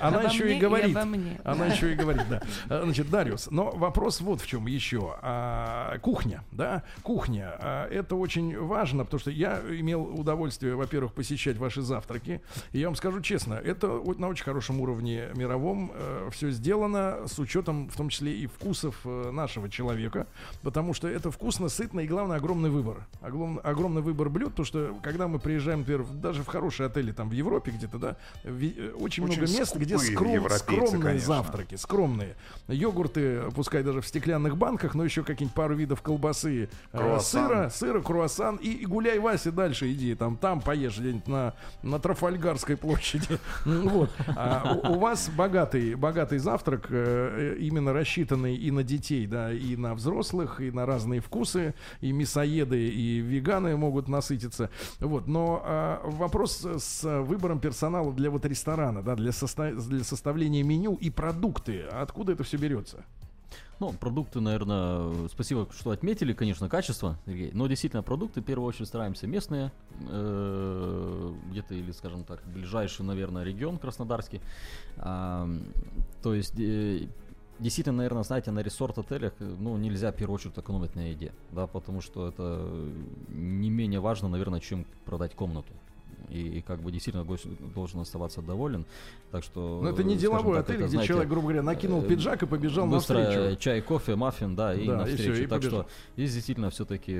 [0.00, 0.96] Она еще и говорит.
[1.44, 2.42] Она еще и говорит, да.
[2.68, 5.14] А, Значит, Дариус, но вопрос вот в чем еще.
[5.22, 7.54] А, Кухня, да, кухня.
[7.58, 12.40] А, Это очень важно, потому что я имел удовольствие, во-первых, посещать ваши завтраки.
[12.72, 15.92] И я вам скажу честно, это на очень хорошем уровне мировом
[16.30, 20.26] все сделано с учетом, в том числе и вкусов э, нашего человека,
[20.62, 23.06] потому что это вкусно, сытно и, главное, огромный выбор.
[23.20, 27.28] Огром- огромный выбор блюд, потому что когда мы приезжаем, например, даже в хорошие отели там
[27.28, 31.26] в Европе где-то, да, ви- э, очень, Очень много мест, где скром- скромные конечно.
[31.26, 32.36] завтраки, скромные.
[32.68, 38.00] Йогурты, пускай даже в стеклянных банках, но еще какие-нибудь пару видов колбасы, э, сыра, сыра,
[38.00, 43.38] круассан и, и гуляй, Вася, дальше иди, там, там поешь где-нибудь на, на Трафальгарской площади.
[43.64, 44.10] Ну, Вот.
[44.36, 49.52] А у, у вас богатый, богатый завтрак, э, э, именно рассчитанный и на детей, да,
[49.52, 54.70] и на взрослых, и на разные вкусы, и мясоеды, и веганы могут насытиться.
[55.00, 55.26] Вот.
[55.26, 60.94] Но а, вопрос с выбором персонала для вот ресторана, да, для, соста- для составления меню
[60.94, 63.04] и продукты, откуда это все берется?
[63.80, 67.50] Ну, продукты, наверное, спасибо, что отметили, конечно, качество, Сергей.
[67.52, 69.72] Но действительно, продукты, в первую очередь, стараемся местные,
[70.08, 74.40] э, где-то, или, скажем так, ближайший, наверное, регион Краснодарский.
[74.96, 75.48] А,
[76.22, 77.08] то есть, э,
[77.58, 82.00] действительно, наверное, знаете, на ресорт-отелях, ну, нельзя, в первую очередь, экономить на еде, да, потому
[82.00, 82.68] что это
[83.28, 85.72] не менее важно, наверное, чем продать комнату.
[86.30, 88.84] И, и как бы действительно гость должен оставаться доволен.
[89.30, 89.60] Так что.
[89.82, 92.06] Но Ну, это не деловой так, отель, это, где знаете, человек, грубо говоря, накинул э,
[92.06, 93.60] пиджак и побежал быстро навстречу.
[93.60, 95.32] чай, кофе, маффин, да, и Да, и навстречу.
[95.32, 95.82] всё, и так побежал.
[95.82, 97.12] что здесь действительно все-таки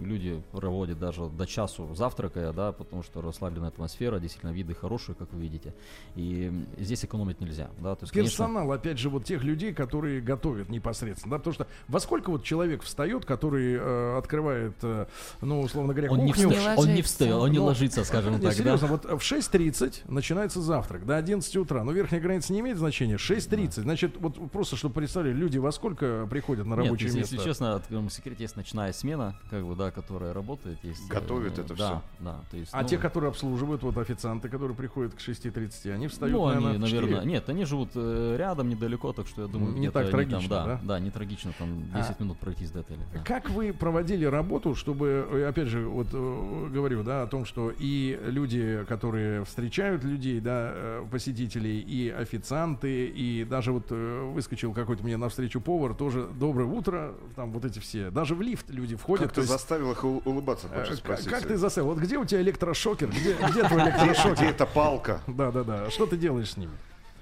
[0.00, 5.32] люди проводят даже до часу завтракая, да, потому что расслабленная атмосфера, действительно виды хорошие, как
[5.32, 5.74] вы видите.
[6.16, 10.20] И здесь экономить нельзя, да, то есть, конечно, Персонал, опять же, вот тех людей, которые
[10.20, 15.06] готовят непосредственно, да, потому что во сколько вот человек встает, который э, открывает, э,
[15.42, 16.50] ну, условно говоря, он не, кухню.
[16.50, 18.54] вста- он не встает, он не ложится, скажем Не, так, да.
[18.56, 21.84] серьезно, вот в 6.30 начинается завтрак, до 11 утра.
[21.84, 23.16] Но верхняя граница не имеет значения.
[23.16, 23.82] 6.30.
[23.82, 27.34] Значит, вот просто, чтобы представили, люди во сколько приходят на Нет, рабочее если, место?
[27.36, 30.78] если честно, откроем секрет, есть ночная смена, как бы, да, которая работает.
[30.82, 32.02] Есть, Готовит э, это да, всё.
[32.20, 36.08] Да, то есть, а ну, те, которые обслуживают, вот официанты, которые приходят к 6.30, они
[36.08, 37.30] встают, ну, они, наверное, в наверное, 4.
[37.30, 40.66] нет, они живут э, рядом, недалеко, так что я думаю, Не так они трагично, там,
[40.66, 40.80] да?
[40.82, 41.00] да?
[41.00, 42.22] не трагично, там 10 А.
[42.22, 43.00] минут пройтись до отеля.
[43.12, 43.20] да.
[43.20, 47.70] Как вы проводили работу, чтобы, э, опять же, вот э, говорю, да, о том, что
[47.78, 54.72] и люди, которые встречают людей, да, э, посетителей, и официанты, и даже вот э, выскочил
[54.72, 58.94] какой-то мне навстречу повар, тоже доброе утро, там вот эти все, даже в лифт люди
[58.94, 59.26] входят.
[59.26, 61.88] Как ты есть, заставил их ул- улыбаться, э, хочешь как, как ты заставил?
[61.88, 63.08] Вот где у тебя электрошокер?
[63.08, 64.44] Где, где твой Где, где электрошокер?
[64.46, 65.20] эта палка?
[65.26, 65.90] Да, да, да.
[65.90, 66.72] Что ты делаешь с ними?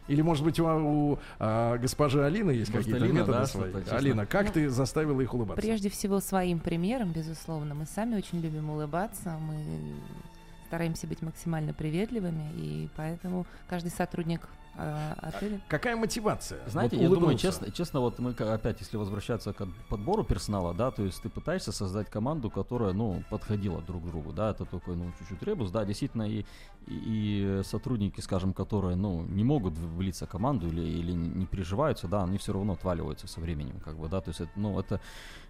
[0.08, 3.72] Или, может быть, у, у, а, госпожи Алины есть какие-то Алина, методы да, свои?
[3.90, 5.60] Алина, как Ну, ты заставила их улыбаться?
[5.60, 7.74] Прежде всего своим примером, безусловно.
[7.74, 9.56] Мы сами очень любим улыбаться, мы
[10.66, 14.42] стараемся быть максимально приветливыми, и поэтому каждый сотрудник
[14.76, 16.60] э, отеля Какая мотивация?
[16.68, 20.90] Знаете, Вот я думаю, честно, честно, вот мы опять, если возвращаться к подбору персонала, да,
[20.90, 24.96] то есть ты пытаешься создать команду, которая, ну, подходила друг к другу, да, это такой,
[24.96, 26.44] ну, чуть-чуть ребус, да, действительно, и,
[26.86, 32.08] и, и сотрудники, скажем, которые, ну, не могут влиться в команду или, или не приживаются,
[32.08, 35.00] да, они все равно отваливаются со временем, как бы, да, то есть, это, ну, это,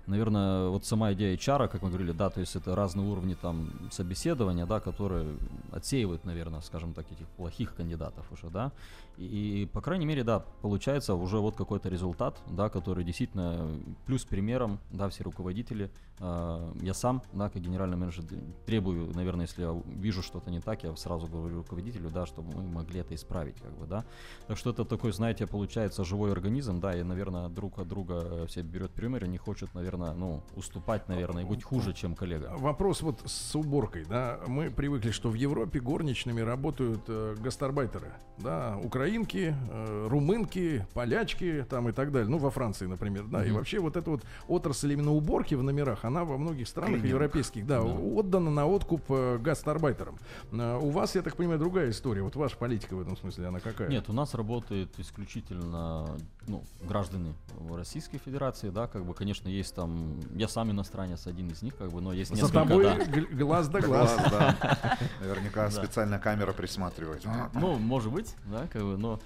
[0.07, 3.71] наверное, вот сама идея HR, как мы говорили, да, то есть это разные уровни там
[3.91, 5.37] собеседования, да, которые
[5.73, 8.73] отсеивают, наверное, скажем так, этих плохих кандидатов уже, да,
[9.17, 13.69] и, по крайней мере, да, получается уже вот какой-то результат, да, который действительно
[14.07, 18.25] плюс примером, да, все руководители, э, я сам, да, как генеральный менеджер
[18.67, 22.63] требую, наверное, если я вижу что-то не так, я сразу говорю руководителю, да, чтобы мы
[22.63, 24.05] могли это исправить, как бы, да.
[24.47, 28.63] Так что это такой, знаете, получается живой организм, да, и, наверное, друг от друга все
[28.63, 32.55] берет пример и не хочет, наверное, ну, уступать, наверное, и быть хуже, чем коллега.
[32.59, 34.41] Вопрос вот с уборкой, да.
[34.47, 41.89] Мы привыкли, что в Европе горничными работают э, гастарбайтеры, да, украинки, э, румынки, полячки, там
[41.89, 42.29] и так далее.
[42.29, 43.45] Ну, во Франции, например, да.
[43.45, 43.57] И Мгм.
[43.59, 47.11] вообще вот эта вот отрасль именно уборки в номерах, она во многих странах Клининг.
[47.11, 47.87] европейских, да, Да.
[47.87, 50.19] отдана на откуп э, гастарбайтерам.
[50.53, 52.23] Э, у вас, я так понимаю, другая история.
[52.23, 53.89] Вот ваша политика в этом смысле, она какая?
[53.89, 56.07] Нет, у нас работает исключительно
[56.47, 57.35] ну, граждане
[57.75, 61.91] Российской Федерации, да, как бы, конечно, есть там, я сам иностранец, один из них, как
[61.91, 63.35] бы, но есть За несколько, тобой да.
[63.37, 64.17] глаз да глаз.
[64.17, 64.99] Глаз, да.
[65.21, 67.25] Наверняка специальная камера присматривает.
[67.55, 69.21] Ну, может быть, да, как бы, но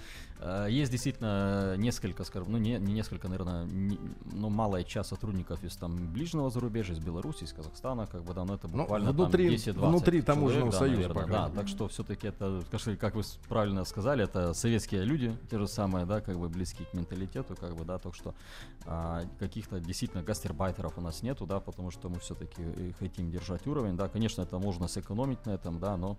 [0.68, 3.98] есть действительно несколько, скажем, ну не, не несколько, наверное, не,
[4.32, 8.44] ну малая часть сотрудников из там ближнего зарубежья, из Беларуси, из Казахстана, как бы, да,
[8.44, 11.68] но это Ну, буквально внутри- там 10-20 внутри человек, таможенного да, союза, наверное, да, так
[11.68, 12.62] что все-таки это,
[12.98, 16.94] как вы правильно сказали, это советские люди, те же самые, да, как бы близкие к
[16.94, 18.34] менталитету, как бы, да, так что
[18.86, 22.62] а, каких-то действительно гастарбайтеров у нас нету, да, потому что мы все-таки
[22.98, 26.16] хотим держать уровень, да, конечно, это можно сэкономить на этом, да, но,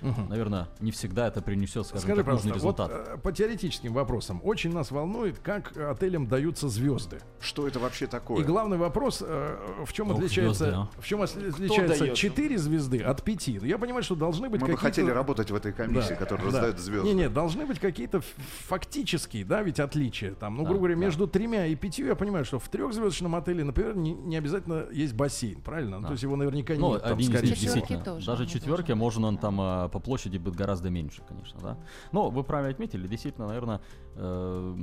[0.00, 0.28] Мгм.
[0.28, 3.16] наверное, не всегда это принесет, скажем Скажи, так, нужный пожалуйста, вот результат.
[3.16, 7.20] э, по теоретическим вопросам очень нас волнует, как отелям даются звезды.
[7.40, 8.40] Что это вообще такое?
[8.40, 11.00] И главный вопрос, э, в чем Ох, отличается, звезды, а.
[11.00, 12.16] в чем отличается дает?
[12.16, 13.48] 4 звезды от 5?
[13.62, 17.08] Я понимаю, что должны быть Мы бы хотели работать в этой комиссии, которая раздает звезды.
[17.08, 18.20] Не, не, должны быть какие-то
[18.66, 20.34] фактические, да, ведь отличия.
[20.34, 21.00] Там, ну, Да, грубо говоря, да.
[21.00, 25.14] между тремя и пятью я понимаю, что в трехзвездочном отеле, например, не, не обязательно есть
[25.14, 25.96] бассейн, правильно?
[25.96, 26.08] Ну, Да.
[26.08, 28.04] то есть его наверняка Ну, нет, там, один из скорее всего.
[28.04, 31.78] Тоже Даже не четверки, можно он там а, по площади будет гораздо меньше, конечно, да.
[32.12, 33.80] Но вы правильно отметили, действительно, наверное,
[34.16, 34.76] э,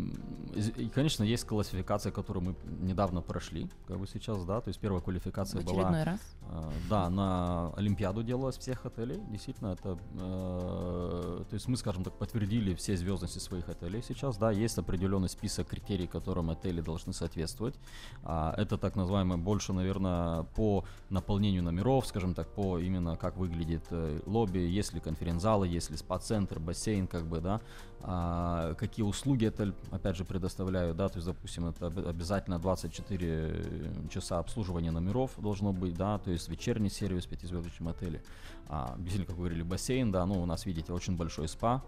[0.55, 5.01] и, конечно, есть классификация, которую мы недавно прошли, как бы сейчас, да, то есть первая
[5.01, 6.19] В квалификация очередной была, раз.
[6.49, 12.13] э, да, на Олимпиаду делалась всех отелей, действительно, это, э, то есть мы, скажем так,
[12.17, 17.75] подтвердили все звездности своих отелей сейчас, да, есть определенный список критерий, которым отели должны соответствовать,
[18.23, 23.85] А, это так называемое больше, наверное, по наполнению номеров, скажем так, по именно как выглядит
[23.91, 27.61] э, лобби, есть ли конференц-залы, есть ли спа-центр, бассейн, как бы, да,
[28.01, 34.39] а, какие услуги отель, опять же, предоставляют, да, то есть, допустим, это обязательно 24 часа
[34.39, 38.23] обслуживания номеров должно быть, да, то есть вечерний сервис в пятизвездочном отеле,
[38.67, 41.83] а, действительно, как вы говорили, бассейн, да, ну, у нас, видите, очень большой спа,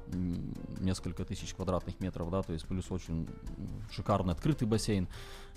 [0.80, 3.28] несколько тысяч квадратных метров, да, то есть плюс очень
[3.92, 5.08] шикарный открытый бассейн,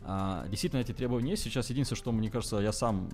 [0.03, 1.43] а, действительно, эти требования есть.
[1.43, 3.11] Сейчас единственное, что мне кажется, я сам,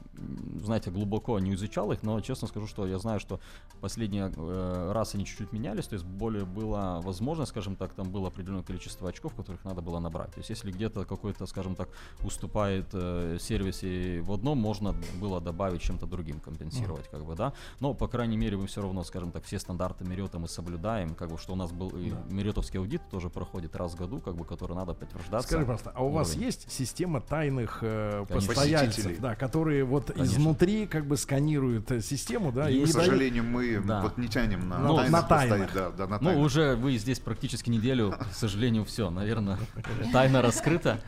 [0.63, 3.41] знаете, глубоко не изучал их, но честно скажу, что я знаю, что
[3.81, 8.29] последний э, раз они чуть-чуть менялись, то есть более была возможность, скажем так, там было
[8.29, 10.33] определенное количество очков, которых надо было набрать.
[10.33, 11.89] То есть если где-то какой-то, скажем так,
[12.23, 17.53] уступает э, сервис и в одном, можно было добавить чем-то другим, компенсировать, как бы, да.
[17.81, 21.31] Но, по крайней мере, мы все равно, скажем так, все стандарты Мерета мы соблюдаем, как
[21.31, 24.45] бы, что у нас был и Меретовский аудит тоже проходит раз в году, как бы,
[24.45, 25.49] который надо подтверждаться.
[25.49, 26.45] Скажи, просто, а у вас уровень.
[26.47, 28.49] есть система тайных э, Конечно.
[28.55, 29.17] постояльцев, Посетителей.
[29.21, 30.33] да, которые вот Конечно.
[30.33, 34.03] изнутри как бы сканируют э, систему, да, и К не дают- сожалению, мы Да.
[34.03, 35.75] вот не тянем на, Ну, тайных на тайных.
[35.75, 36.45] Да, да, на Ну, тайных.
[36.45, 39.59] уже вы здесь практически неделю, к сожалению, все, наверное,
[40.13, 41.01] тайна раскрыта.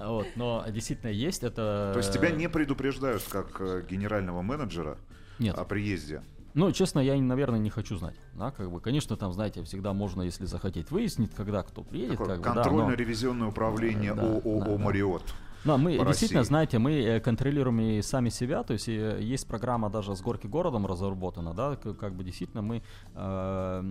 [0.00, 1.90] Вот, но действительно есть это.
[1.92, 4.96] То есть тебя не предупреждают как э, генерального менеджера
[5.38, 5.56] Нет.
[5.56, 6.22] о приезде.
[6.54, 8.16] Ну, честно, я, наверное, не хочу знать.
[8.34, 12.18] Да, как бы, конечно, там, знаете, всегда можно, если захотеть, выяснить, когда кто приедет.
[12.18, 14.78] Как бы, да, но- контрольно-ревизионное управление Да, ООО да, да.
[14.78, 15.22] «Мариот».
[15.64, 16.48] Но мы по действительно, России.
[16.48, 20.46] знаете, мы э, контролируем и сами себя, то есть э, есть программа даже с горки
[20.46, 22.82] городом разработана, да, как бы действительно мы,
[23.14, 23.82] э,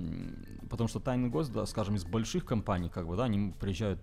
[0.70, 4.00] потому что тайный гость, да, скажем, из больших компаний, как бы, да, они приезжают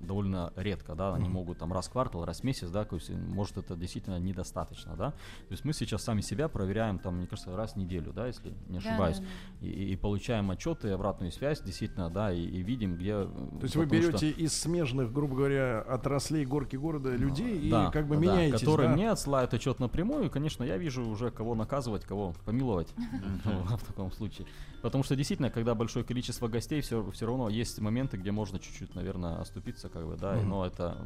[0.00, 3.10] довольно редко, да, они могут там раз в квартал, раз в месяц, да, то есть,
[3.10, 7.56] может это действительно недостаточно, да, то есть мы сейчас сами себя проверяем, там, мне кажется,
[7.56, 11.60] раз в неделю, да, если не Да, ошибаюсь, да, И, и получаем отчеты, обратную связь,
[11.60, 13.24] действительно, да, и, и видим, где...
[13.24, 18.06] То есть вы берете из смежных, грубо говоря, отраслей горки города людей и Да, как
[18.06, 18.94] бы да, меняетесь, которые да?
[18.94, 22.88] мне отсылают отчет напрямую, и, конечно, я вижу уже, кого наказывать, кого помиловать.
[23.44, 24.46] Ну, в таком случае.
[24.82, 28.94] Потому что действительно, когда большое количество гостей, все, все равно есть моменты, где можно чуть-чуть,
[28.94, 30.96] наверное, оступиться, как бы, да, но это...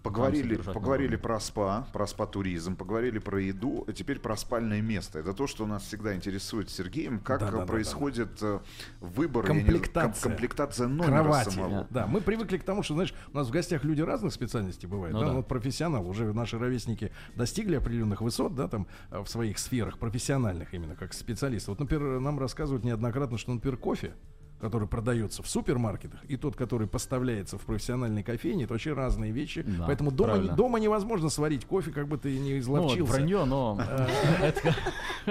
[0.00, 5.18] Поговорили, поговорили про спа, про спа-туризм, поговорили про еду, а теперь про спальное место.
[5.18, 7.64] Это то, что нас всегда интересует с Сергеем, как Да-да-да-да.
[7.64, 8.60] э, происходит э,
[9.00, 10.22] выбор, я не Комплектация.
[10.22, 11.50] ком- комплектация номера Кровати.
[11.50, 11.86] самого.
[11.90, 15.14] Да, мы привыкли к тому, что, знаешь, у нас в гостях люди разных специальностей бывают,
[15.14, 15.32] Ну да, да.
[15.34, 20.72] вот профессионал, уже наши ровесники достигли определенных высот, да, там, э, в своих сферах, профессиональных
[20.72, 21.72] именно, как специалисты.
[21.72, 24.14] Вот, например, нам рассказывают неоднократно, что, например, кофе,
[24.60, 29.62] который продается в супермаркетах, и тот, который поставляется в профессиональной кофейне, это вообще разные вещи.
[29.62, 30.54] Да, Поэтому дома, правильно.
[30.56, 33.12] дома невозможно сварить кофе, как бы ты ни Ну, изловчился.
[33.12, 33.80] вранье, но...
[34.42, 34.74] это-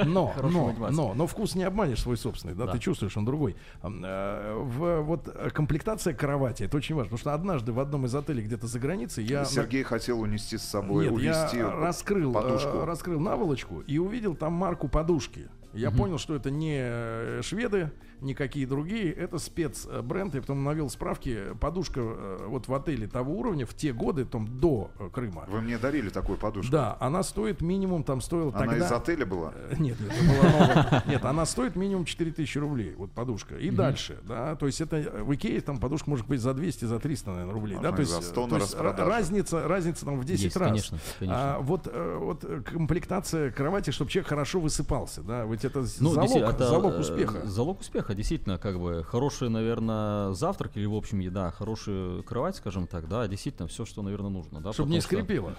[0.06, 2.72] Но, но, но, но вкус не обманешь свой собственный, да, Да.
[2.74, 3.56] ты чувствуешь, он другой.
[3.84, 8.16] Э, В, вот э, комплектация кровати, это очень важно, потому что однажды в одном из
[8.16, 9.46] отелей где-то за границей я...
[9.46, 12.70] Сергей хотел унести с собой, Нет, увезти я раскрыл, подушку.
[12.78, 15.50] э, раскрыл наволочку и увидел там марку подушки.
[15.74, 20.34] Я понял, что это не э, шведы, никакие другие, это спецбренд.
[20.34, 21.40] Я потом навел справки.
[21.60, 25.46] Подушка э, вот в отеле того уровня в те годы, там до э, Крыма.
[25.48, 26.72] Вы мне дарили такую подушку.
[26.72, 28.86] Да, она стоит минимум, там стоила Она тогда...
[28.88, 29.54] из отеля была?
[29.78, 31.04] Нет, нет, это была новая.
[31.08, 33.56] Нет, она стоит минимум 4000 рублей, вот подушка.
[33.58, 37.00] И дальше, да, то есть это в Икее там подушка может быть за 200, за
[37.00, 39.10] 300, наверное, рублей, Можно да, то есть, за 100 на то есть ра- распродаже.
[39.10, 40.70] разница, разница там в 10 Есть, раз.
[40.70, 41.56] конечно, конечно.
[41.56, 46.32] А вот, вот комплектация кровати, чтобы человек хорошо высыпался, да, вы быть, это Ну, залог,
[46.50, 47.46] это, залог э, успеха.
[47.46, 52.88] Залог успеха, действительно, как бы хороший, наверное, завтрак или, в общем, еда, хорошая кровать, скажем
[52.88, 54.74] так, да, действительно, все, что, наверное, нужно, да.
[54.74, 55.56] Чтобы не потому что- скрипело.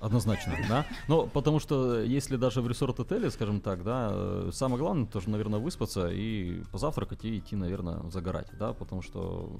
[0.00, 0.84] Однозначно, да.
[1.08, 5.60] Но потому что если даже в ресорт-отеле, скажем так, да, э, самое главное тоже, наверное,
[5.60, 9.50] выспаться и позавтракать и идти, наверное, загорать, да, потому что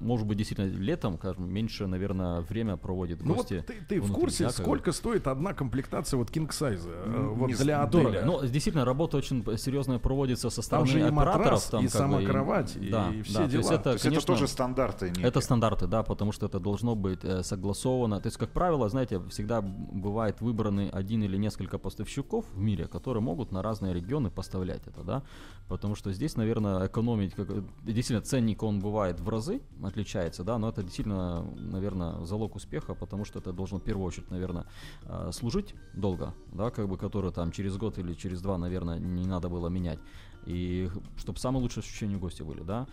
[0.00, 3.64] может быть, действительно, летом, скажем, меньше, наверное, время проводит Ну вот гости.
[3.66, 4.52] ты, ты в курсе, бы.
[4.52, 8.02] сколько стоит одна комплектация вот king size Ну, вот не для отеля?
[8.04, 8.22] Дорого.
[8.24, 11.38] Но действительно, работа очень серьезная проводится со стороны же и операторов.
[11.38, 13.74] матрас, там, и сама бы, кровать, и да, все да, То есть дела.
[13.74, 15.26] это, То есть конечно, это тоже стандарты некие.
[15.26, 18.20] Это стандарты, да, потому что это должно быть э, согласовано.
[18.20, 23.22] То есть, как правило, знаете, всегда бывает выбраны один или несколько поставщиков в мире, которые
[23.22, 25.22] могут на разные регионы поставлять это, да.
[25.68, 27.48] Потому что здесь, наверное, экономить, как,
[27.82, 33.24] действительно, ценник он бывает в разы, отличается, да, но это действительно, наверное, залог успеха, потому
[33.24, 34.66] что это должно в первую очередь, наверное,
[35.04, 39.26] э, служить долго, да, как бы, который там через год или через два, наверное, не
[39.26, 39.98] надо было менять.
[40.46, 42.86] И чтобы самые лучшие ощущения гостя были, да.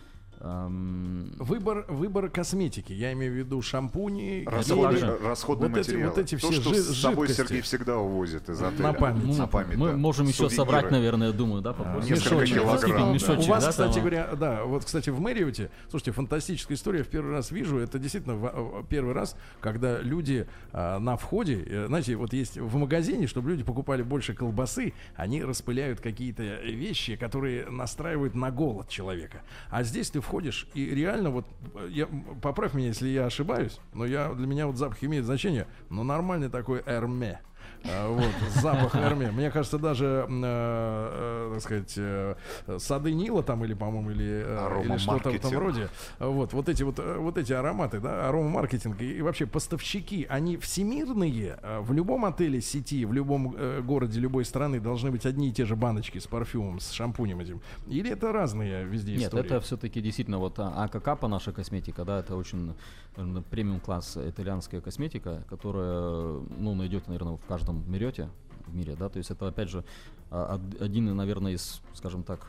[0.44, 6.08] Эм, Выбор, выбор косметики, я имею в виду шампуни, Расходный, также- расходный вот эти- материал.
[6.10, 7.48] вот эти То, все что с собой жидкости.
[7.48, 8.82] Сергей всегда увозит из отеля.
[8.82, 9.24] На память.
[9.24, 9.96] Ну, На память, мы да.
[9.96, 10.56] можем еще Сувениры.
[10.56, 12.10] собрать, наверное, думаю, да, попозже.
[12.10, 12.56] Несколько Мешочек.
[12.56, 13.32] килограмм, да.
[13.34, 17.04] У вас, да, кстати там, говоря, да, вот, кстати, в Мэриоте, слушайте, фантастическая история, я
[17.04, 22.16] в первый раз вижу, это действительно первый раз, когда люди а, на входе, э, знаете,
[22.16, 28.34] вот есть в магазине, чтобы люди покупали больше колбасы, они распыляют какие-то вещи, которые настраивают
[28.34, 29.42] на голод человека.
[29.70, 30.31] А здесь ты входишь,
[30.74, 32.08] и реально вот, э, я,
[32.40, 36.48] поправь меня, если я ошибаюсь, но я, для меня вот запах имеет значение, но нормальный
[36.48, 37.40] такой эрме.
[37.84, 39.30] А, Вот, запах Эрме.
[39.30, 42.34] Мне кажется, даже, э, э, так сказать, э,
[42.78, 44.46] сады Нила там, или, по-моему, или,
[44.84, 45.88] или что-то в этом роде.
[46.18, 51.58] Вот, вот эти вот, вот эти ароматы, да, аромамаркетинг и, и вообще поставщики, они всемирные.
[51.80, 55.64] В любом отеле сети, в любом э, городе любой страны должны быть одни и те
[55.64, 57.60] же баночки с парфюмом, с шампунем этим.
[57.86, 59.46] Или это разные везде Нет, истории?
[59.46, 62.74] это все-таки действительно вот а, АКК, наша косметика, да, это очень
[63.16, 68.28] наверное, премиум класс итальянская косметика, которая, ну, найдет, наверное, в каждом мерете
[68.66, 69.84] в мире, да, то есть это, опять же,
[70.30, 72.46] а, од- один, наверное, из, скажем так,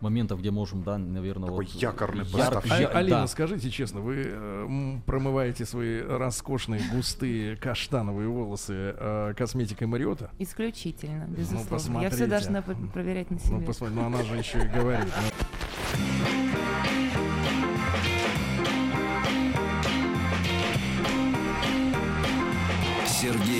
[0.00, 1.74] моментов, где можем, да, наверное, Такой вот...
[1.74, 2.62] якорный яр-.
[2.68, 3.26] А- я- Алина, да.
[3.26, 10.30] скажите честно, вы э, промываете свои роскошные, густые, каштановые волосы э, косметикой Мариота?
[10.38, 11.64] Исключительно, безусловно.
[11.64, 12.16] Я посмотрите.
[12.16, 13.56] все должна проверять на себе.
[13.56, 15.06] Ну, посмотри, ну она же еще и говорит.
[15.96, 17.03] ну.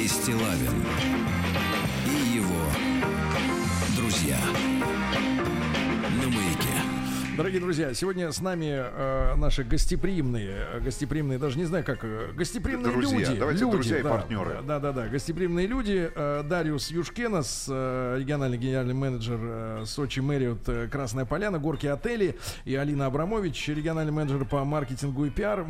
[0.09, 1.24] Стилавин
[7.37, 12.31] Дорогие друзья, сегодня с нами э, наши гостеприимные, э, гостеприимные, даже не знаю как, э,
[12.33, 13.38] гостеприимные Друзья, люди.
[13.40, 14.62] давайте люди, друзья и да, партнеры.
[14.62, 16.12] Да, да, да, гостеприимные люди.
[16.14, 22.38] Э, Дариус Юшкенас, э, региональный генеральный менеджер э, Сочи Мэриот э, Красная Поляна, Горки Отели,
[22.64, 25.66] и Алина Абрамович, региональный менеджер по маркетингу и пиар.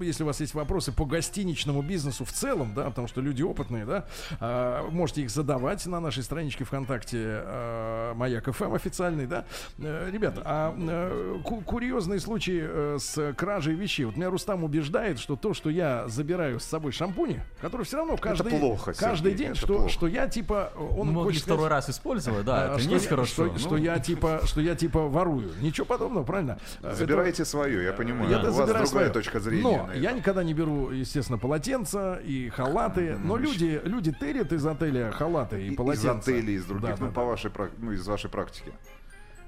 [0.00, 3.86] Если у вас есть вопросы по гостиничному бизнесу в целом, да, потому что люди опытные,
[3.86, 4.06] да,
[4.38, 9.46] э, можете их задавать на нашей страничке ВКонтакте э, Маяк ФМ официальный, да.
[9.78, 14.04] Э, Ребята, а э, ку- курьезные случаи э, с кражей вещей.
[14.04, 18.16] Вот меня Рустам убеждает, что то, что я забираю с собой шампуни, который все равно
[18.16, 19.88] каждый, плохо, каждый Сергей, день, это что, плохо.
[19.88, 22.88] что я типа, он Ну, могли хочет второй сказать, раз использовать, да, а, это что
[22.88, 23.46] не есть я- хорошо.
[23.48, 25.50] Что, что Ну, я типа, что я типа ворую.
[25.60, 26.58] Ничего подобного, правильно?
[26.82, 28.30] Э, Забирайте свое, я понимаю.
[28.30, 29.12] я У вас забираю другая своё.
[29.12, 29.62] точка зрения.
[29.86, 30.18] Но я это.
[30.18, 33.16] никогда не беру, естественно, полотенца и халаты.
[33.22, 36.30] Но люди, люди терят из отеля халаты и И- полотенца.
[36.30, 37.26] Из отелей, из других, Да, ну, да, по да.
[37.26, 38.72] вашей, ну, из вашей практики.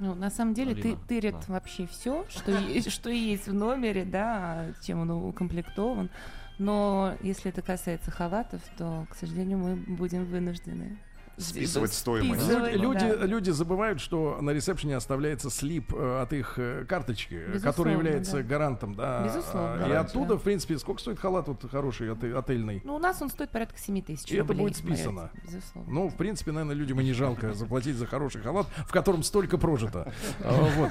[0.00, 1.54] Ну, на самом деле, ты Алина, тырит да.
[1.54, 6.10] вообще все, что, что есть в номере, да, чем он укомплектован.
[6.58, 10.98] Но если это касается халатов, то, к сожалению, мы будем вынуждены
[11.40, 12.42] Списывать стоимость.
[12.42, 13.26] списывать, Люди, да.
[13.26, 17.92] люди забывают, что на ресепшене оставляется слип э, от их э, карточки, э, Безусловно, который
[17.94, 18.42] является да.
[18.42, 19.24] гарантом, да.
[19.24, 19.98] Безусловно, А, И гарантия.
[19.98, 22.80] оттуда, в принципе, сколько стоит халат вот хороший оте- отельный?
[22.84, 25.30] Ну, у нас он стоит порядка 7 тысяч И это будет списано.
[25.44, 25.92] Безусловно.
[25.92, 29.58] Ну, в принципе, наверное, людям и не жалко заплатить за хороший халат, в котором столько
[29.58, 30.12] прожито.
[30.44, 30.90] А, Вот.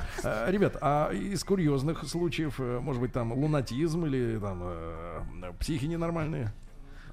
[0.49, 4.63] Ребят, а из курьезных случаев, может быть, там лунатизм или там
[5.59, 6.51] психи ненормальные?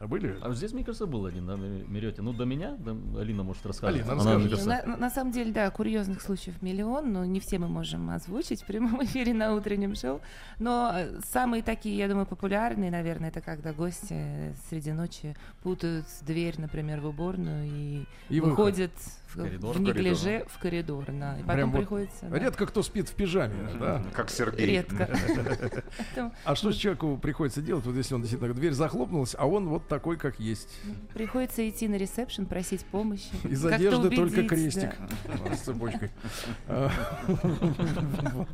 [0.01, 0.37] Были?
[0.43, 2.23] А здесь, мне кажется, был один, да, на Мерете.
[2.23, 3.97] Ну, до меня, да, Алина может рассказать.
[3.97, 7.59] Алина, Она, мне кажется, На, на- самом деле, да, курьезных случаев миллион, но не все
[7.59, 10.21] мы можем озвучить в прямом эфире на утреннем шоу.
[10.59, 16.55] Но э, самые такие, я думаю, популярные, наверное, это когда гости среди ночи путают дверь,
[16.59, 18.57] например, в уборную и, И выход.
[19.45, 19.77] В, коридор.
[19.77, 21.05] в неглиже в коридор.
[21.09, 21.39] да.
[21.39, 22.27] И потом Прям вот приходится...
[22.27, 22.39] да.
[22.39, 24.05] Редко кто спит в пижаме, да?
[24.13, 24.67] Как Сергей.
[24.67, 25.09] Редко.
[26.45, 29.77] А что с человеку приходится делать, вот если он действительно дверь захлопнулась, а он вот
[29.77, 30.81] вот такой, как есть.
[31.13, 33.29] Приходится идти на ресепшн, просить помощи.
[33.49, 34.97] Из одежды только крестик
[35.55, 36.11] с цепочкой.
[36.67, 38.49] Вот.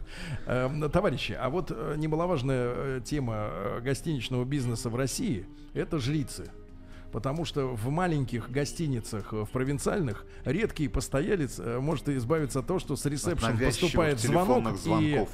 [0.46, 6.50] Эм, Товарищи, а вот э, немаловажная э, тема э, гостиничного бизнеса в России– это жрицы.
[7.12, 12.78] Потому что в маленьких гостиницах, э, в провинциальных, редкий постоялец э, может избавиться от того,
[12.78, 15.28] что с ресепшн поступает звонок телефонных и звонков.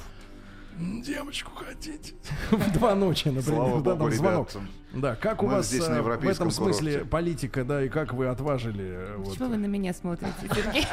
[0.76, 2.14] «М, девочку хотите
[2.50, 4.50] в два ночи, например, Слава да, богу, там звонок.
[4.50, 4.62] ребят.
[4.94, 7.10] Да, как у вас здесь на э, в этом смысле курорте.
[7.10, 10.84] политика, да, и как вы отважили э, вот, Почему вы на меня смотрите, Сергей?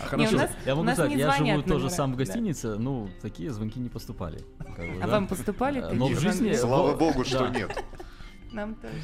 [0.00, 0.36] а, Не, у хорошо.
[0.36, 1.90] нас- Я у могу нас сказать, не я живу звонят тоже номера.
[1.96, 2.24] сам в Да.
[2.24, 4.40] гостинице, ну, такие звонки не поступали.
[4.58, 5.12] как бы, А да.
[5.12, 6.52] вам поступали Но в жизни...
[6.54, 7.50] Слава богу, что да.
[7.50, 7.84] нет.
[8.52, 8.94] Нам тоже.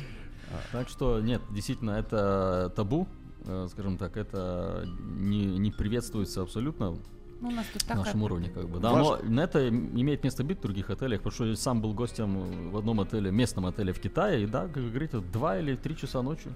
[0.72, 3.07] Так что нет, действительно, это табу,
[3.44, 6.96] э, скажем так, это не, не приветствуется абсолютно
[7.40, 8.80] Ну, у нас тут на нашем уровне, как бы.
[8.80, 11.80] Да, Ваш- но на это имеет место быть в других отелях, потому что я сам
[11.80, 15.59] был гостем в одном отеле, местном отеле в Китае, и да, как вы говорите, два
[15.59, 16.53] или три часа ночью.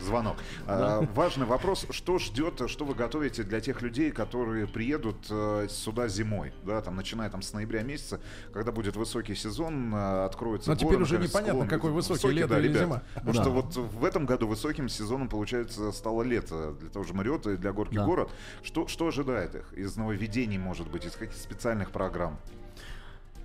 [0.00, 0.36] Звонок.
[0.66, 1.86] А, важный вопрос.
[1.90, 6.52] Что ждет, что вы готовите для тех людей, которые приедут э, сюда зимой?
[6.64, 8.20] Да, там, начиная там, с ноября месяца,
[8.52, 11.68] когда будет высокий сезон, э, откроется Но теперь горы, уже непонятно, склон.
[11.68, 12.82] какой высокий, лето да, или ребят.
[12.82, 13.02] зима.
[13.14, 13.42] Потому Да.
[13.42, 17.56] что вот в этом году высоким сезоном, получается, стало лето для того же Мариота и
[17.56, 18.04] для горки Да.
[18.04, 18.30] город.
[18.62, 22.38] Что, что ожидает их из нововведений, может быть, из каких специальных программ?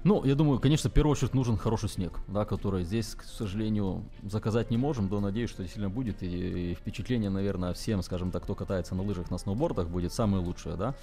[0.03, 4.05] Ну, я думаю, конечно, в первую очередь нужен хороший снег, да, который здесь, к сожалению,
[4.23, 6.23] заказать не можем, но надеюсь, что действительно будет.
[6.23, 10.43] И, и впечатление, наверное, всем, скажем так, кто катается на лыжах, на сноубордах, будет самое
[10.43, 10.95] лучшее, да.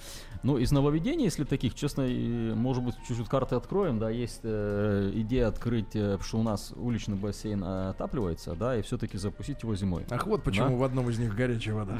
[0.43, 5.11] Ну, из нововведений, если таких, честно, и, может быть, чуть-чуть карты откроем, да, есть э,
[5.13, 10.05] идея открыть, э, что у нас уличный бассейн отапливается, да, и все-таки запустить его зимой.
[10.09, 10.75] Ах, вот почему Да.
[10.75, 11.99] в одном из них горячая вода.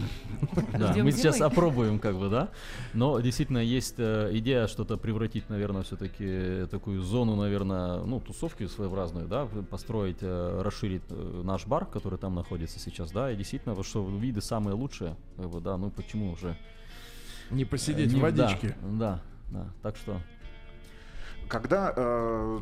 [0.73, 2.49] Да, мы сейчас опробуем, как бы, да.
[2.93, 9.27] Но действительно есть э, идея что-то превратить, наверное, все-таки такую зону, наверное, ну, тусовки своеобразную,
[9.27, 13.85] да, построить, э, расширить э, наш бар, который там находится сейчас, да, и действительно, вот
[13.85, 16.55] что виды самые лучшие, как бы, да, ну почему уже
[17.51, 18.77] Не посидеть э, в не- водичке.
[18.81, 19.21] Да,
[19.51, 20.21] да, да, так что
[21.47, 22.59] Когда э,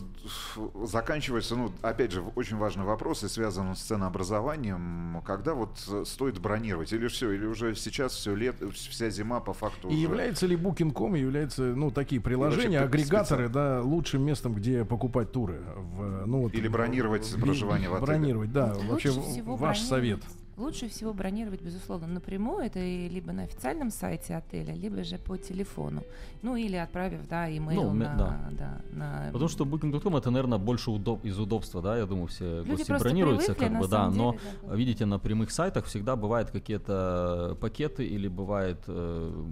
[0.84, 6.40] заканчивается, ну, опять же, очень важный вопрос и связан с ценообразованием, когда вот э, стоит
[6.40, 6.94] бронировать?
[6.94, 10.02] Или все, или уже сейчас все лет, вся зима по факту И уже...
[10.02, 15.62] является ли Booking.com, является, ну, такие приложения, вообще агрегаторы, да, лучшим местом, где покупать туры?
[15.76, 18.06] В, ну, вот, Или бронировать в- проживание в отеле?
[18.06, 18.74] Бронировать, да.
[18.90, 20.22] Лучше Вообще, ваш совет.
[20.58, 25.38] Лучше всего бронировать, безусловно, напрямую, это и либо на официальном сайте отеля, либо же по
[25.38, 26.02] телефону.
[26.42, 28.50] Ну, или отправив, да, имейл Ну, на, да.
[28.52, 29.30] да, на...
[29.34, 32.92] Потому что Booking.com это, наверное, больше удоб- из удобства, да, я думаю, все Люди гости
[32.92, 36.52] бронируются, привыкли, как бы, да, самом но деле, да, видите, на прямых сайтах всегда бывают
[36.52, 39.44] какие-то пакеты или бывают э,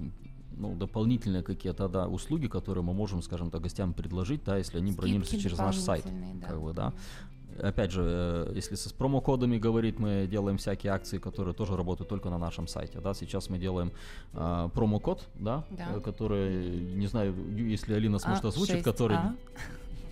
[0.56, 4.92] ну, дополнительные какие-то да, услуги, которые мы можем, скажем так, гостям предложить, да, если они
[4.92, 6.06] Скидки бронируются через наш сайт.
[6.36, 6.48] да.
[6.48, 6.94] Как бы, да.
[7.62, 12.30] Опять же, э, если с промокодами говорить, мы делаем всякие акции, которые тоже работают только
[12.30, 13.00] на нашем сайте.
[13.00, 13.14] Да?
[13.14, 13.92] Сейчас мы делаем
[14.34, 15.88] а, промокод, да, Да.
[15.96, 18.84] э, который, не знаю, если Алина сможет озвучить, А6А.
[18.84, 19.18] который...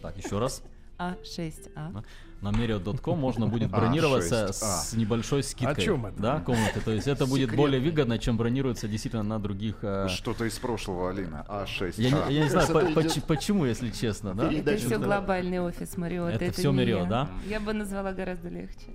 [0.02, 0.64] Так, еще раз.
[1.10, 1.94] А6А.
[1.94, 2.04] Да.
[2.42, 4.52] На Marriott.com можно будет А, бронироваться 6А.
[4.54, 5.84] с небольшой скидкой.
[5.84, 6.20] чем это?
[6.22, 6.82] Да, комнаты.
[6.82, 9.76] То есть это будет более выгодно, чем бронируется действительно на других...
[9.84, 11.46] э, Что-то из прошлого, Алина.
[11.48, 11.94] А6.
[11.98, 12.30] Я, А.
[12.30, 14.52] не, я не знаю, по- почему, если честно, да?
[14.52, 16.34] Это все глобальный офис Мариот.
[16.42, 17.06] Это Marriott, я.
[17.06, 17.30] да?
[17.48, 18.88] Я бы назвала гораздо легче.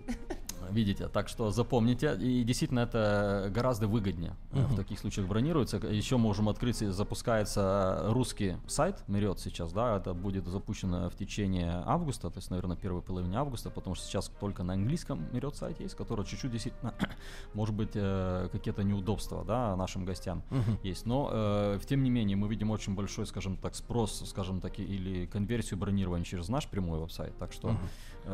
[0.71, 2.17] Видите, так что запомните.
[2.21, 5.79] И действительно это гораздо выгоднее э, в таких случаях бронируется.
[5.79, 12.31] Еще можем открыть, запускается русский сайт Marriott сейчас, да, это будет запущено в течение августа,
[12.31, 15.95] то есть, наверное, первой половине августа, потому что сейчас только на английском Marriott сайт есть,
[15.95, 16.95] который чуть-чуть действительно,
[17.55, 20.43] может быть, э, какие-то неудобства, да, нашим гостям
[20.83, 21.07] есть.
[21.07, 25.27] Но, э, тем не менее, мы видим очень большой, скажем так, спрос, скажем так, или
[25.27, 27.37] конверсию бронирования через наш прямой веб-сайт.
[27.39, 27.71] Так что...
[27.71, 27.75] э,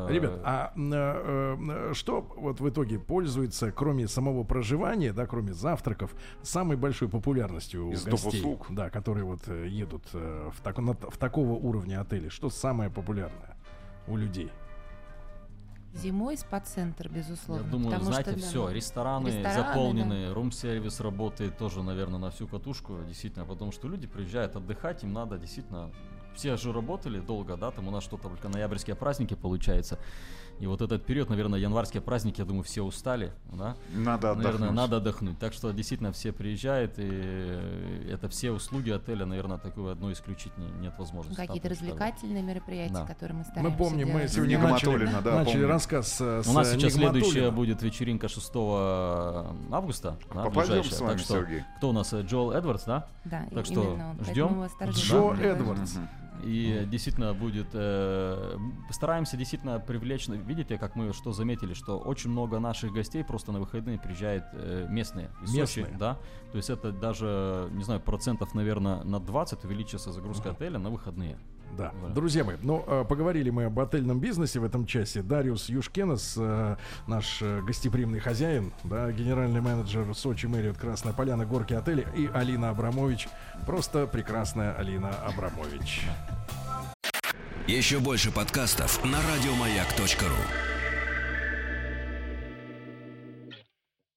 [0.09, 6.15] Ребят, а э, э, что вот в итоге пользуется, кроме самого проживания, да, кроме завтраков,
[6.43, 8.67] самой большой популярностью у Из гостей, услуг.
[8.71, 12.29] да, которые вот э, едут э, в, так- на- в такого уровня отели?
[12.31, 13.57] Что самое популярное
[14.09, 14.51] у людей?
[15.95, 17.65] Зимой спа-центр, безусловно.
[17.65, 22.49] Я думаю, знаете, что, да, все, рестораны, Рестораны, заполнены, рум-сервис работает тоже, наверное, на всю
[22.49, 25.91] катушку, действительно, потому что люди приезжают отдыхать, им надо действительно...
[26.35, 29.99] Все же работали долго, да, там у нас что-то только ноябрьские праздники получается.
[30.61, 33.75] И вот этот период, наверное, январские праздники, я думаю, все устали, да.
[33.95, 34.45] Надо отдохнуть.
[34.45, 35.39] Наверное, надо отдохнуть.
[35.39, 40.71] Так что действительно все приезжают, и это все услуги отеля, наверное, такую одну исключить не-
[40.81, 41.41] нет возможности.
[41.41, 43.07] Какие-то развлекательные мероприятия, Да.
[43.07, 44.33] которые мы стараемся Мы помним, мы делать.
[44.33, 45.69] сегодня Нигма начали, да, начали помню.
[45.69, 48.53] рассказ с У нас сейчас следующая будет вечеринка 6
[49.73, 50.17] августа.
[50.33, 50.93] да, Попадем ближайшая.
[50.93, 51.65] с вами, так что, Сергей?
[51.79, 52.13] кто у нас?
[52.13, 53.07] э, Джоэл Эдвардс, да?
[53.25, 53.99] Да, Так что
[54.31, 54.59] ждем?
[54.59, 55.35] Мы Джо.
[55.43, 55.97] Эдвардс.
[56.43, 57.69] И действительно будет...
[57.73, 58.59] э,
[58.89, 60.29] постараемся действительно привлечь...
[60.29, 64.87] Видите, как мы что заметили, что очень много наших гостей просто на выходные приезжают э,
[64.89, 65.31] местные.
[65.43, 65.87] Из Местные.
[65.87, 66.19] Сочи, да.
[66.51, 71.39] То есть это даже, не знаю, процентов, наверное, на 20 увеличится загрузка отеля на выходные.
[71.77, 71.93] Да.
[72.03, 72.09] Да.
[72.09, 75.23] Друзья мои, ну, э, поговорили мы об отельном бизнесе в этом часе.
[75.23, 81.75] Дариус Юшкенос, э, наш э, гостеприимный хозяин, да, генеральный менеджер Сочи Мэриот Красная Поляна, Горки
[81.75, 83.29] отели и Алина Абрамович.
[83.67, 86.03] Просто прекрасная Алина Абрамович.
[87.67, 90.72] Еще больше подкастов на радиомаяк.ру.